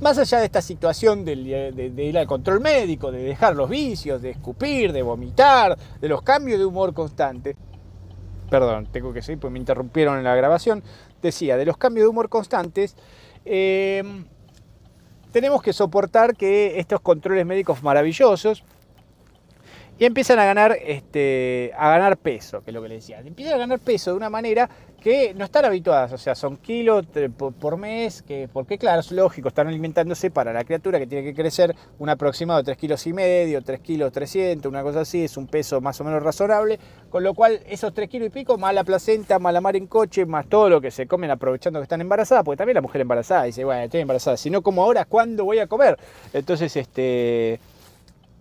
Más 0.00 0.16
allá 0.16 0.38
de 0.38 0.44
esta 0.44 0.62
situación 0.62 1.24
de, 1.24 1.32
ir 1.34 2.18
al 2.18 2.26
control 2.26 2.60
médico, 2.60 3.10
de 3.10 3.22
dejar 3.22 3.56
los 3.56 3.68
vicios, 3.68 4.22
de 4.22 4.30
escupir, 4.30 4.92
de 4.92 5.02
vomitar, 5.02 5.76
de 6.00 6.08
los 6.08 6.22
cambios 6.22 6.58
de 6.60 6.64
humor 6.64 6.94
constante, 6.94 7.56
perdón, 8.48 8.86
tengo 8.92 9.12
que 9.12 9.22
seguir 9.22 9.40
porque 9.40 9.52
me 9.52 9.58
interrumpieron 9.58 10.18
en 10.18 10.24
la 10.24 10.36
grabación, 10.36 10.84
decía, 11.20 11.56
de 11.56 11.64
los 11.64 11.76
cambios 11.76 12.04
de 12.04 12.08
humor 12.08 12.28
constantes, 12.28 12.94
eh, 13.44 14.04
tenemos 15.32 15.62
que 15.62 15.72
soportar 15.72 16.36
que 16.36 16.78
estos 16.78 17.00
controles 17.00 17.44
médicos 17.44 17.82
maravillosos, 17.82 18.64
y 19.98 20.04
empiezan 20.04 20.38
a 20.38 20.44
ganar, 20.44 20.78
este, 20.80 21.72
a 21.76 21.90
ganar 21.90 22.16
peso, 22.18 22.62
que 22.62 22.70
es 22.70 22.74
lo 22.74 22.80
que 22.80 22.88
le 22.88 22.94
decía. 22.96 23.18
Empiezan 23.18 23.54
a 23.54 23.58
ganar 23.58 23.80
peso 23.80 24.12
de 24.12 24.16
una 24.16 24.30
manera 24.30 24.70
que 25.00 25.32
no 25.34 25.44
están 25.44 25.64
habituadas, 25.64 26.12
o 26.12 26.18
sea, 26.18 26.34
son 26.34 26.56
kilos 26.56 27.06
por 27.58 27.76
mes, 27.76 28.22
que, 28.22 28.48
porque 28.52 28.78
claro, 28.78 29.00
es 29.00 29.12
lógico, 29.12 29.48
están 29.48 29.68
alimentándose 29.68 30.30
para 30.30 30.52
la 30.52 30.64
criatura 30.64 30.98
que 30.98 31.06
tiene 31.06 31.24
que 31.24 31.34
crecer 31.34 31.74
un 31.98 32.08
aproximado 32.08 32.58
de 32.58 32.64
3 32.64 32.76
kilos 32.76 33.06
y 33.06 33.12
medio, 33.12 33.62
3 33.62 33.80
kilos 33.80 34.12
300, 34.12 34.68
una 34.68 34.82
cosa 34.82 35.00
así, 35.00 35.24
es 35.24 35.36
un 35.36 35.46
peso 35.46 35.80
más 35.80 36.00
o 36.00 36.04
menos 36.04 36.22
razonable, 36.22 36.80
con 37.10 37.22
lo 37.22 37.34
cual 37.34 37.60
esos 37.68 37.94
3 37.94 38.08
kilos 38.08 38.26
y 38.26 38.30
pico, 38.30 38.58
más 38.58 38.74
la 38.74 38.82
placenta, 38.82 39.38
más 39.38 39.52
la 39.52 39.60
mar 39.60 39.76
en 39.76 39.86
coche, 39.86 40.26
más 40.26 40.48
todo 40.48 40.68
lo 40.68 40.80
que 40.80 40.90
se 40.90 41.06
comen 41.06 41.30
aprovechando 41.30 41.78
que 41.78 41.84
están 41.84 42.00
embarazadas, 42.00 42.44
porque 42.44 42.58
también 42.58 42.74
la 42.74 42.82
mujer 42.82 43.00
embarazada 43.00 43.44
dice, 43.44 43.64
bueno, 43.64 43.82
estoy 43.82 44.00
embarazada, 44.00 44.36
si 44.36 44.50
no 44.50 44.62
como 44.62 44.82
ahora, 44.82 45.04
¿cuándo 45.04 45.44
voy 45.44 45.60
a 45.60 45.68
comer? 45.68 45.96
Entonces, 46.32 46.76
este 46.76 47.60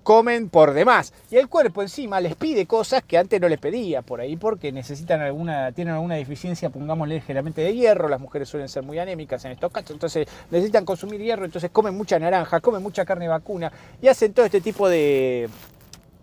comen 0.07 0.47
por 0.47 0.73
demás. 0.73 1.11
Y 1.29 1.35
el 1.35 1.49
cuerpo 1.49 1.81
encima 1.81 2.21
les 2.21 2.33
pide 2.33 2.65
cosas 2.65 3.03
que 3.03 3.17
antes 3.17 3.41
no 3.41 3.49
les 3.49 3.59
pedía, 3.59 4.01
por 4.01 4.21
ahí 4.21 4.37
porque 4.37 4.71
necesitan 4.71 5.19
alguna, 5.19 5.73
tienen 5.73 5.95
alguna 5.95 6.15
deficiencia, 6.15 6.69
pongámosle 6.69 7.15
ligeramente 7.15 7.59
de 7.59 7.75
hierro, 7.75 8.07
las 8.07 8.21
mujeres 8.21 8.47
suelen 8.47 8.69
ser 8.69 8.83
muy 8.83 8.97
anémicas 8.99 9.43
en 9.43 9.51
estos 9.51 9.69
casos, 9.69 9.91
entonces 9.91 10.25
necesitan 10.49 10.85
consumir 10.85 11.19
hierro, 11.19 11.43
entonces 11.43 11.71
comen 11.71 11.93
mucha 11.93 12.17
naranja, 12.19 12.61
comen 12.61 12.81
mucha 12.81 13.03
carne 13.03 13.27
vacuna 13.27 13.69
y 14.01 14.07
hacen 14.07 14.31
todo 14.31 14.45
este 14.45 14.61
tipo 14.61 14.87
de, 14.87 15.49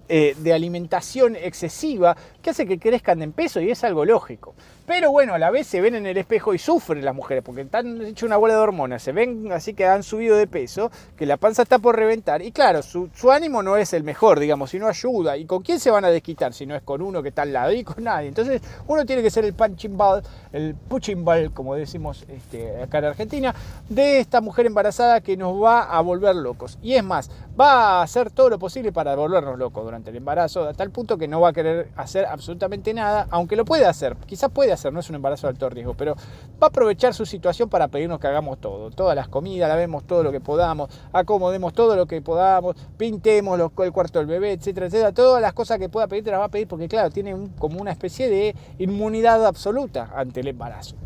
eh, 0.08 0.34
de 0.38 0.52
alimentación 0.54 1.36
excesiva 1.36 2.16
que 2.44 2.50
hace 2.50 2.66
que 2.66 2.78
crezcan 2.78 3.22
en 3.22 3.32
peso 3.32 3.60
y 3.60 3.70
es 3.70 3.82
algo 3.82 4.04
lógico. 4.04 4.54
Pero 4.86 5.10
bueno, 5.10 5.32
a 5.32 5.38
la 5.38 5.50
vez 5.50 5.66
se 5.66 5.80
ven 5.80 5.94
en 5.94 6.06
el 6.06 6.18
espejo 6.18 6.52
y 6.52 6.58
sufren 6.58 7.02
las 7.02 7.14
mujeres 7.14 7.42
porque 7.42 7.62
están 7.62 8.02
hecho 8.02 8.26
una 8.26 8.36
bola 8.36 8.52
de 8.52 8.60
hormonas, 8.60 9.02
se 9.02 9.12
ven 9.12 9.50
así 9.50 9.72
que 9.72 9.86
han 9.86 10.02
subido 10.02 10.36
de 10.36 10.46
peso, 10.46 10.90
que 11.16 11.24
la 11.24 11.38
panza 11.38 11.62
está 11.62 11.78
por 11.78 11.96
reventar. 11.96 12.42
Y 12.42 12.52
claro, 12.52 12.82
su, 12.82 13.08
ánimo 13.32 13.62
no 13.62 13.78
es 13.78 13.94
el 13.94 14.04
mejor, 14.04 14.38
digamos, 14.38 14.70
si 14.70 14.78
no 14.78 14.86
ayuda. 14.86 15.38
¿Y 15.38 15.46
con 15.46 15.62
quién 15.62 15.80
se 15.80 15.90
van 15.90 16.04
a 16.04 16.10
desquitar 16.10 16.52
si 16.52 16.66
no 16.66 16.76
es 16.76 16.82
con 16.82 17.00
uno 17.00 17.22
que 17.22 17.30
está 17.30 17.42
al 17.42 17.54
lado 17.54 17.72
y 17.72 17.82
con 17.82 18.04
nadie? 18.04 18.28
Entonces 18.28 18.60
uno 18.86 19.06
tiene 19.06 19.22
que 19.22 19.30
ser 19.30 19.46
el 19.46 19.54
punching 19.54 19.96
ball, 19.96 20.22
el 20.52 20.74
punching 20.74 21.24
ball, 21.24 21.50
como 21.52 21.74
decimos 21.74 22.26
este, 22.28 22.82
acá 22.82 22.98
en 22.98 23.04
Argentina, 23.06 23.54
de 23.88 24.20
esta 24.20 24.42
mujer 24.42 24.66
embarazada 24.66 25.22
que 25.22 25.38
nos 25.38 25.62
va 25.62 25.84
a 25.84 25.98
volver 26.02 26.36
locos. 26.36 26.78
Y 26.82 26.92
es 26.92 27.02
más, 27.02 27.30
va 27.58 28.00
a 28.00 28.02
hacer 28.02 28.30
todo 28.30 28.50
lo 28.50 28.58
posible 28.58 28.92
para 28.92 29.14
volvernos 29.14 29.58
locos 29.58 29.82
durante 29.82 30.10
el 30.10 30.16
embarazo, 30.16 30.68
a 30.68 30.74
tal 30.74 30.90
punto 30.90 31.16
que 31.16 31.26
no 31.26 31.40
va 31.40 31.48
a 31.48 31.52
querer 31.54 31.88
hacer 31.96 32.26
absolutamente 32.34 32.92
nada, 32.92 33.26
aunque 33.30 33.56
lo 33.56 33.64
puede 33.64 33.86
hacer, 33.86 34.16
quizás 34.26 34.50
puede 34.50 34.72
hacer, 34.72 34.92
no 34.92 35.00
es 35.00 35.08
un 35.08 35.16
embarazo 35.16 35.46
de 35.46 35.52
alto 35.52 35.68
riesgo, 35.70 35.94
pero 35.94 36.14
va 36.62 36.66
a 36.66 36.66
aprovechar 36.66 37.14
su 37.14 37.24
situación 37.24 37.68
para 37.68 37.88
pedirnos 37.88 38.20
que 38.20 38.26
hagamos 38.26 38.58
todo, 38.58 38.90
todas 38.90 39.16
las 39.16 39.28
comidas, 39.28 39.68
la 39.68 39.76
vemos 39.76 40.04
todo 40.04 40.22
lo 40.22 40.30
que 40.30 40.40
podamos, 40.40 40.90
acomodemos 41.12 41.72
todo 41.72 41.96
lo 41.96 42.06
que 42.06 42.20
podamos, 42.20 42.76
pintemos 42.96 43.58
el 43.58 43.92
cuarto 43.92 44.18
del 44.18 44.28
bebé, 44.28 44.52
etcétera, 44.52 44.86
etcétera, 44.86 45.12
todas 45.12 45.40
las 45.40 45.52
cosas 45.52 45.78
que 45.78 45.88
pueda 45.88 46.06
pedir 46.06 46.24
te 46.24 46.30
las 46.30 46.40
va 46.40 46.44
a 46.44 46.50
pedir 46.50 46.68
porque 46.68 46.88
claro, 46.88 47.10
tiene 47.10 47.34
como 47.58 47.80
una 47.80 47.90
especie 47.90 48.28
de 48.28 48.54
inmunidad 48.78 49.46
absoluta 49.46 50.10
ante 50.14 50.40
el 50.40 50.48
embarazo. 50.48 50.96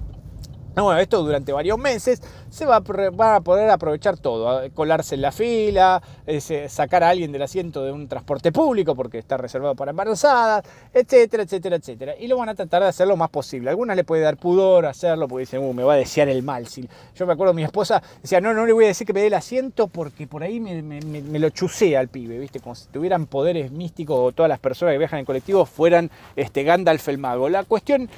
Bueno, 0.74 0.98
esto 0.98 1.22
durante 1.22 1.52
varios 1.52 1.78
meses 1.78 2.22
se 2.50 2.64
va 2.64 2.76
a, 2.76 3.40
poder 3.40 3.70
aprovechar 3.70 4.16
todo, 4.16 4.70
colarse 4.72 5.16
en 5.16 5.22
la 5.22 5.32
fila, 5.32 6.02
sacar 6.68 7.02
a 7.02 7.10
alguien 7.10 7.32
del 7.32 7.42
asiento 7.42 7.84
de 7.84 7.92
un 7.92 8.08
transporte 8.08 8.52
público 8.52 8.94
porque 8.94 9.18
está 9.18 9.36
reservado 9.36 9.74
para 9.74 9.90
embarazadas, 9.90 10.64
etcétera, 10.92 11.42
etcétera, 11.42 11.76
etcétera. 11.76 12.14
Y 12.18 12.26
lo 12.26 12.38
van 12.38 12.48
a 12.48 12.54
tratar 12.54 12.82
de 12.82 12.88
hacer 12.88 13.06
lo 13.06 13.16
más 13.16 13.30
posible. 13.30 13.70
algunas 13.70 13.96
le 13.96 14.04
puede 14.04 14.22
dar 14.22 14.36
pudor 14.36 14.86
hacerlo 14.86 15.28
porque 15.28 15.40
dicen, 15.40 15.62
uh, 15.62 15.72
me 15.72 15.82
va 15.82 15.94
a 15.94 15.96
desear 15.96 16.28
el 16.28 16.42
mal. 16.42 16.66
Si, 16.66 16.88
yo 17.14 17.26
me 17.26 17.32
acuerdo, 17.32 17.54
mi 17.54 17.64
esposa 17.64 18.02
decía, 18.22 18.40
no, 18.40 18.54
no 18.54 18.66
le 18.66 18.72
voy 18.72 18.84
a 18.84 18.88
decir 18.88 19.06
que 19.06 19.12
me 19.12 19.20
dé 19.20 19.26
el 19.26 19.34
asiento 19.34 19.88
porque 19.88 20.26
por 20.26 20.42
ahí 20.42 20.60
me, 20.60 21.38
lo 21.38 21.50
chusea 21.50 22.00
al 22.00 22.08
pibe, 22.08 22.38
¿viste? 22.38 22.60
Como 22.60 22.74
si 22.74 22.88
tuvieran 22.88 23.26
poderes 23.26 23.70
místicos 23.70 24.16
o 24.18 24.32
todas 24.32 24.48
las 24.48 24.58
personas 24.58 24.94
que 24.94 24.98
viajan 24.98 25.20
en 25.20 25.24
colectivo 25.24 25.64
fueran 25.66 26.10
este, 26.36 26.62
Gandalf 26.62 27.08
el 27.08 27.18
mago. 27.18 27.48
La 27.48 27.64
cuestión 27.64 28.08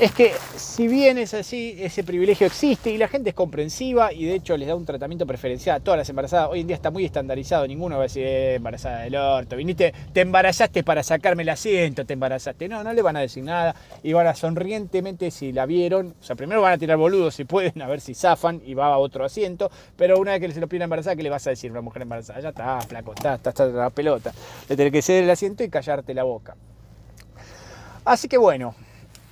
es 0.00 0.12
que 0.12 0.32
si 0.56 0.88
bien 0.88 1.18
es 1.18 1.34
así, 1.34 1.76
ese 1.78 2.02
privilegio 2.02 2.46
existe 2.46 2.90
y 2.90 2.96
la 2.96 3.06
gente 3.06 3.30
es 3.30 3.34
comprensiva 3.34 4.12
y 4.14 4.24
de 4.24 4.36
hecho 4.36 4.56
les 4.56 4.66
da 4.66 4.74
un 4.74 4.86
tratamiento 4.86 5.26
preferencial 5.26 5.76
a 5.76 5.80
todas 5.80 5.98
las 5.98 6.08
embarazadas. 6.08 6.48
Hoy 6.50 6.60
en 6.60 6.68
día 6.68 6.76
está 6.76 6.90
muy 6.90 7.04
estandarizado, 7.04 7.66
ninguno 7.66 7.96
va 7.96 8.02
a 8.02 8.04
decir, 8.04 8.24
eh, 8.24 8.54
embarazada 8.54 9.00
del 9.00 9.14
orto, 9.14 9.56
viniste, 9.56 9.92
te 10.14 10.22
embarazaste 10.22 10.82
para 10.82 11.02
sacarme 11.02 11.42
el 11.42 11.50
asiento, 11.50 12.06
te 12.06 12.14
embarazaste. 12.14 12.66
No, 12.66 12.82
no 12.82 12.94
le 12.94 13.02
van 13.02 13.16
a 13.16 13.20
decir 13.20 13.44
nada 13.44 13.74
y 14.02 14.14
van 14.14 14.26
a 14.26 14.34
sonrientemente 14.34 15.30
si 15.30 15.52
la 15.52 15.66
vieron. 15.66 16.14
O 16.18 16.24
sea, 16.24 16.34
primero 16.34 16.62
van 16.62 16.72
a 16.72 16.78
tirar 16.78 16.96
boludos 16.96 17.34
si 17.34 17.44
pueden, 17.44 17.82
a 17.82 17.86
ver 17.86 18.00
si 18.00 18.14
zafan 18.14 18.62
y 18.64 18.72
va 18.72 18.86
a 18.86 18.98
otro 18.98 19.26
asiento, 19.26 19.70
pero 19.96 20.18
una 20.18 20.32
vez 20.32 20.40
que 20.40 20.52
se 20.52 20.60
lo 20.60 20.68
piden 20.68 20.82
embarazada, 20.84 21.14
¿qué 21.14 21.22
le 21.22 21.30
vas 21.30 21.46
a 21.46 21.50
decir 21.50 21.70
una 21.70 21.82
mujer 21.82 22.02
embarazada? 22.02 22.40
Ya 22.40 22.48
está, 22.48 22.80
flaco, 22.80 23.12
está, 23.12 23.34
está, 23.34 23.50
está 23.50 23.66
la 23.66 23.90
pelota. 23.90 24.32
Le 24.66 24.76
tenés 24.76 24.92
que 24.92 25.02
ceder 25.02 25.24
el 25.24 25.30
asiento 25.30 25.62
y 25.62 25.68
callarte 25.68 26.14
la 26.14 26.22
boca. 26.22 26.56
Así 28.04 28.28
que 28.28 28.38
bueno, 28.38 28.74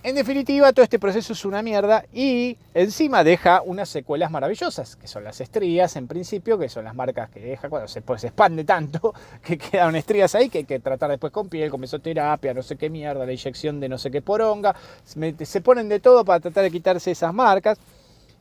en 0.02 0.14
definitiva, 0.14 0.72
todo 0.72 0.84
este 0.84 0.98
proceso 0.98 1.32
es 1.32 1.44
una 1.44 1.60
mierda 1.60 2.04
y 2.12 2.56
encima 2.72 3.24
deja 3.24 3.62
unas 3.62 3.88
secuelas 3.88 4.30
maravillosas, 4.30 4.94
que 4.94 5.08
son 5.08 5.24
las 5.24 5.40
estrías 5.40 5.96
en 5.96 6.06
principio, 6.06 6.56
que 6.56 6.68
son 6.68 6.84
las 6.84 6.94
marcas 6.94 7.30
que 7.30 7.40
deja 7.40 7.68
cuando 7.68 7.88
se, 7.88 8.00
pues, 8.00 8.20
se 8.20 8.28
expande 8.28 8.62
tanto, 8.64 9.12
que 9.42 9.58
quedan 9.58 9.96
estrías 9.96 10.34
ahí, 10.36 10.48
que 10.48 10.58
hay 10.58 10.64
que 10.64 10.78
tratar 10.78 11.10
después 11.10 11.32
con 11.32 11.48
piel, 11.48 11.70
con 11.70 11.80
mesoterapia, 11.80 12.54
no 12.54 12.62
sé 12.62 12.76
qué 12.76 12.88
mierda, 12.88 13.26
la 13.26 13.32
inyección 13.32 13.80
de 13.80 13.88
no 13.88 13.98
sé 13.98 14.10
qué 14.10 14.22
poronga. 14.22 14.74
Se 15.04 15.60
ponen 15.60 15.88
de 15.88 15.98
todo 15.98 16.24
para 16.24 16.40
tratar 16.40 16.62
de 16.62 16.70
quitarse 16.70 17.10
esas 17.10 17.34
marcas. 17.34 17.78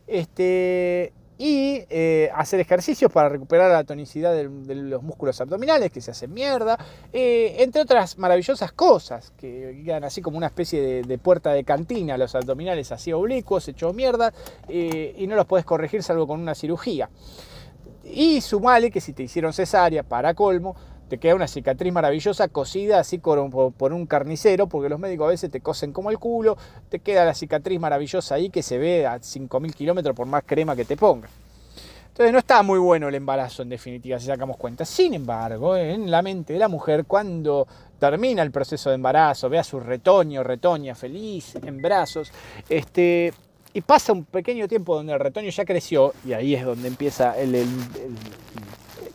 Este, 0.06 1.12
y 1.38 1.84
eh, 1.90 2.32
hacer 2.34 2.60
ejercicios 2.60 3.12
para 3.12 3.30
recuperar 3.30 3.72
la 3.72 3.84
tonicidad 3.84 4.34
de, 4.34 4.46
los 4.76 5.04
músculos 5.04 5.40
abdominales 5.40 5.92
que 5.92 6.02
se 6.02 6.12
hacen 6.12 6.34
mierda, 6.34 6.78
eh, 7.14 7.58
entre 7.60 7.82
otras 7.82 8.18
maravillosas 8.18 8.72
cosas 8.72 9.32
que 9.38 9.82
quedan 9.86 10.04
así 10.04 10.22
como 10.22 10.38
una 10.38 10.48
especie 10.48 11.04
de, 11.04 11.18
puerta 11.18 11.52
de 11.54 11.64
cantina, 11.64 12.18
los 12.18 12.34
abdominales 12.36 12.92
así 12.92 13.14
oblicuos, 13.14 13.68
hechos 13.68 13.94
mierda, 13.94 14.34
eh, 14.68 15.16
y 15.18 15.28
no 15.28 15.36
los 15.36 15.46
puedes 15.46 15.66
corregir 15.66 16.02
salvo 16.02 16.26
con 16.26 16.40
una 16.40 16.56
cirugía. 16.56 17.10
Y 18.04 18.42
sumale 18.42 18.90
que 18.90 19.02
si 19.02 19.14
te 19.14 19.24
hicieron 19.24 19.54
cesárea, 19.54 20.02
para 20.04 20.34
colmo, 20.34 20.76
te 21.08 21.18
queda 21.18 21.36
una 21.36 21.48
cicatriz 21.48 21.94
maravillosa 21.94 22.48
cosida 22.48 23.00
así 23.00 23.18
por 23.18 23.40
un, 23.40 24.06
carnicero, 24.06 24.68
porque 24.68 24.90
los 24.90 25.00
médicos 25.00 25.28
a 25.28 25.30
veces 25.30 25.52
te 25.52 25.62
cosen 25.62 25.94
como 25.94 26.12
el 26.12 26.20
culo, 26.20 26.58
te 26.90 27.00
queda 27.00 27.26
la 27.26 27.34
cicatriz 27.34 27.80
maravillosa 27.80 28.36
ahí 28.36 28.50
que 28.50 28.62
se 28.62 28.78
ve 28.78 29.06
a 29.06 29.18
5.000 29.18 29.74
kilómetros 29.74 30.16
por 30.16 30.28
más 30.28 30.44
crema 30.46 30.76
que 30.76 30.86
te 30.86 30.98
ponga. 30.98 31.30
Entonces 32.10 32.34
no 32.34 32.40
está 32.40 32.64
muy 32.64 32.80
bueno 32.80 33.10
el 33.10 33.16
embarazo 33.16 33.62
en 33.62 33.70
definitiva, 33.70 34.20
si 34.20 34.26
sacamos 34.26 34.58
cuenta. 34.58 34.86
Sin 34.86 35.14
embargo, 35.14 35.78
en 35.78 36.10
la 36.10 36.24
mente 36.24 36.54
de 36.54 36.60
la 36.60 36.68
mujer, 36.68 37.06
cuando 37.06 37.68
termina 38.00 38.42
el 38.42 38.50
proceso 38.50 38.90
de 38.90 38.96
embarazo, 38.96 39.50
ve 39.50 39.60
a 39.60 39.64
su 39.64 39.80
retoño, 39.80 40.44
retoña 40.44 40.96
feliz 40.96 41.56
en 41.64 41.80
brazos, 41.80 42.32
este, 42.68 43.32
y 43.72 43.82
pasa 43.82 44.14
un 44.14 44.26
pequeño 44.26 44.68
tiempo 44.68 44.96
donde 44.96 45.14
el 45.14 45.20
retoño 45.20 45.52
ya 45.52 45.64
creció, 45.64 46.14
y 46.26 46.34
ahí 46.34 46.56
es 46.56 46.66
donde 46.66 46.88
empieza 46.88 47.38
el 47.38 47.54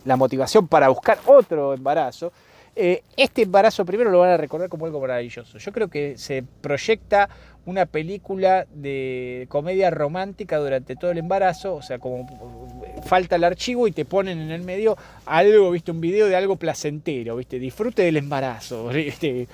la 0.04 0.16
motivación 0.16 0.66
para 0.66 0.88
buscar 0.88 1.18
otro 1.26 1.74
embarazo, 1.74 2.32
eh, 2.74 3.02
este 3.16 3.42
embarazo 3.42 3.84
primero 3.84 4.10
lo 4.10 4.20
van 4.20 4.30
a 4.30 4.36
recordar 4.36 4.68
como 4.68 4.86
algo 4.86 5.00
maravilloso. 5.00 5.58
Yo 5.58 5.72
creo 5.72 5.88
que 5.88 6.16
se 6.16 6.42
proyecta 6.42 7.28
una 7.64 7.86
película 7.86 8.66
de 8.72 9.46
comedia 9.48 9.90
romántica 9.90 10.58
durante 10.58 10.96
todo 10.96 11.10
el 11.10 11.18
embarazo, 11.18 11.74
o 11.74 11.82
sea, 11.82 11.98
como 11.98 12.26
falta 13.04 13.36
el 13.36 13.44
archivo 13.44 13.86
y 13.86 13.92
te 13.92 14.04
ponen 14.04 14.40
en 14.40 14.50
el 14.50 14.62
medio 14.62 14.96
algo, 15.26 15.70
viste, 15.70 15.90
un 15.90 16.00
video 16.00 16.26
de 16.26 16.36
algo 16.36 16.56
placentero, 16.56 17.36
viste, 17.36 17.58
disfrute 17.58 18.02
del 18.02 18.16
embarazo, 18.16 18.90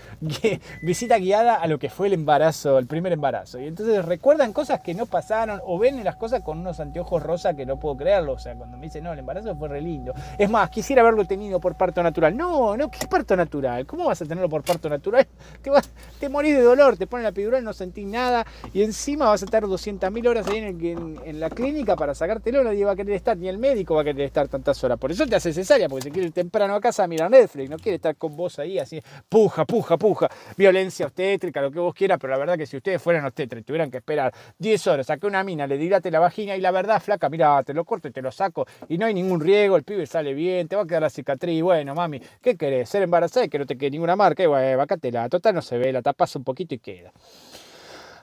visita 0.83 1.19
guiada 1.19 1.57
a 1.57 1.67
lo 1.67 1.79
que 1.79 1.91
fue 1.91 2.07
el 2.07 2.15
embarazo, 2.15 2.79
el 2.79 2.87
primer 2.87 3.13
embarazo. 3.13 3.61
Y 3.61 3.67
entonces 3.67 4.05
recuerdan 4.05 4.53
cosas 4.53 4.81
que 4.81 4.95
no 4.95 5.07
pasaron 5.07 5.61
o 5.65 5.79
ven 5.79 6.03
las 6.05 6.17
cosas 6.17 6.43
con 6.43 6.59
unos 6.59 6.81
anteojos 6.81 7.23
rosa 7.23 7.55
que 7.55 7.67
no 7.67 7.79
puedo 7.79 7.97
creerlo, 7.97 8.33
o 8.33 8.39
sea, 8.39 8.55
cuando 8.55 8.77
me 8.77 8.87
dicen, 8.87 9.05
no, 9.05 9.13
el 9.13 9.19
embarazo 9.19 9.55
fue 9.57 9.69
re 9.69 9.81
lindo. 9.81 10.15
Es 10.39 10.49
más, 10.49 10.71
quisiera 10.71 11.03
haberlo 11.03 11.25
tenido 11.27 11.61
por 11.61 11.75
parto 11.77 12.03
natural. 12.03 12.37
No, 12.37 12.77
no, 12.77 12.91
¿qué 12.91 13.07
parto 13.07 13.37
natural? 13.37 13.87
¿Cómo 13.87 14.07
vas 14.07 14.23
a 14.23 14.25
tenerlo 14.25 14.49
por 14.49 14.63
parto 14.63 14.89
natural? 14.89 15.27
Te, 15.63 15.71
vas, 15.71 15.91
te 16.21 16.29
morís 16.29 16.55
de 16.55 16.63
dolor, 16.63 16.97
te 16.97 17.07
ponen 17.07 17.25
la 17.25 17.31
epidural, 17.31 17.65
no 17.65 17.73
sentís 17.73 17.98
nada 18.05 18.47
y 18.73 18.83
encima 18.83 19.27
vas 19.27 19.43
a 19.43 19.45
estar 19.45 19.65
200.000 19.65 20.29
horas 20.29 20.47
ahí 20.49 20.59
en, 20.59 21.41
la 21.41 21.51
clínica 21.51 21.97
para 21.97 22.15
sacártelo, 22.15 22.65
nadie 22.65 22.85
va 22.85 22.93
a 22.93 22.97
querer 22.97 23.15
estar, 23.15 23.37
ni 23.37 23.49
el 23.49 23.59
médico 23.59 23.95
va 23.95 24.03
a 24.03 24.05
querer 24.05 24.23
estar 24.23 24.49
tantas 24.49 24.83
horas. 24.83 24.99
Por 24.99 25.13
eso 25.13 25.27
te 25.27 25.37
hace 25.37 25.53
cesárea, 25.53 25.89
porque 25.89 26.05
se 26.05 26.11
quiere 26.11 26.31
temprano 26.31 26.75
a 26.75 26.81
casa 26.81 27.05
a 27.05 27.07
mirar 27.07 27.31
Netflix, 27.31 27.71
no 27.71 27.77
quiere 27.77 27.97
estar 27.97 28.17
con 28.17 28.37
vos 28.37 28.59
ahí 28.59 28.79
así, 28.79 29.01
puja, 29.29 29.65
puja, 29.65 29.97
puja, 29.97 30.29
violencia 30.57 31.07
obstétrica, 31.07 31.61
lo 31.61 31.71
que 31.71 31.79
vos 31.79 31.95
quieras, 31.95 32.19
pero 32.21 32.33
la 32.33 32.39
verdad 32.39 32.57
que 32.57 32.67
si 32.67 32.77
ustedes 32.77 33.01
fueran 33.01 33.25
obstétricos 33.25 33.67
tuvieran 33.67 33.91
que 33.91 33.99
esperar 33.99 34.33
10 34.59 34.87
horas 34.87 35.11
a 35.11 35.19
que 35.19 35.27
una 35.27 35.45
mina 35.45 35.67
le 35.67 35.79
dilate 35.79 36.11
la 36.11 36.21
vagina 36.21 36.57
y 36.57 36.61
la 36.61 36.71
verdad, 36.71 37.01
flaca, 37.01 37.29
mira, 37.29 37.63
te 37.63 37.75
lo 37.75 37.85
corto 37.85 38.09
y 38.09 38.11
te 38.11 38.23
lo 38.23 38.33
saco 38.33 38.67
y 38.89 38.99
no 38.99 39.07
hay 39.07 39.15
ningún 39.15 39.41
riego, 39.41 39.77
el 39.77 39.85
pibe 39.85 40.07
sale 40.07 40.35
bien, 40.35 40.69
te 40.69 40.77
va 40.77 40.83
a 40.83 40.87
quedar 40.87 41.03
la 41.03 41.11
cicatriz, 41.11 41.63
bueno, 41.63 41.95
mami, 41.95 42.21
¿qué 42.41 42.57
querés? 42.57 42.89
Ser 42.89 43.03
embarazada 43.03 43.47
y 43.47 43.49
que 43.49 43.59
no 43.59 43.67
te 43.67 43.77
quede 43.77 43.91
ninguna 43.91 44.17
marca, 44.17 44.43
y 44.43 44.47
bueno, 44.47 44.87
la 45.03 45.29
total 45.29 45.55
no 45.55 45.63
se 45.63 45.79
ve, 45.79 45.93
la 45.93 46.03
tapas 46.03 46.35
un 46.37 46.45
poquito 46.45 46.75
y 46.75 46.79
queda. 46.79 47.13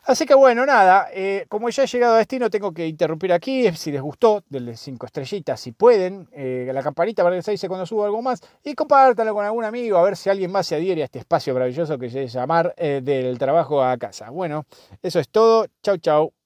Así 0.07 0.27
que 0.27 0.35
bueno, 0.35 0.67
nada, 0.67 1.07
eh, 1.11 1.47
como 1.49 1.67
ya 1.69 1.83
he 1.83 1.87
llegado 1.87 2.13
a 2.13 2.17
destino, 2.19 2.51
tengo 2.51 2.71
que 2.71 2.85
interrumpir 2.87 3.33
aquí. 3.33 3.71
Si 3.71 3.91
les 3.91 4.01
gustó, 4.01 4.43
denle 4.47 4.77
cinco 4.77 5.07
estrellitas 5.07 5.59
si 5.59 5.71
pueden. 5.71 6.29
Eh, 6.31 6.69
la 6.71 6.83
campanita 6.83 7.23
para 7.23 7.35
que 7.35 7.41
se 7.41 7.51
dice 7.51 7.67
cuando 7.67 7.87
subo 7.87 8.05
algo 8.05 8.21
más. 8.21 8.39
Y 8.63 8.75
compártanlo 8.75 9.33
con 9.33 9.43
algún 9.45 9.65
amigo, 9.65 9.97
a 9.97 10.03
ver 10.03 10.15
si 10.15 10.29
alguien 10.29 10.51
más 10.51 10.67
se 10.67 10.75
adhiere 10.75 11.01
a 11.01 11.05
este 11.05 11.17
espacio 11.17 11.55
maravilloso 11.55 11.97
que 11.97 12.11
se 12.11 12.27
llamar 12.27 12.75
eh, 12.77 13.01
del 13.03 13.39
trabajo 13.39 13.83
a 13.83 13.97
casa. 13.97 14.29
Bueno, 14.29 14.65
eso 15.01 15.19
es 15.19 15.27
todo. 15.29 15.65
Chau, 15.81 15.97
chau. 15.97 16.35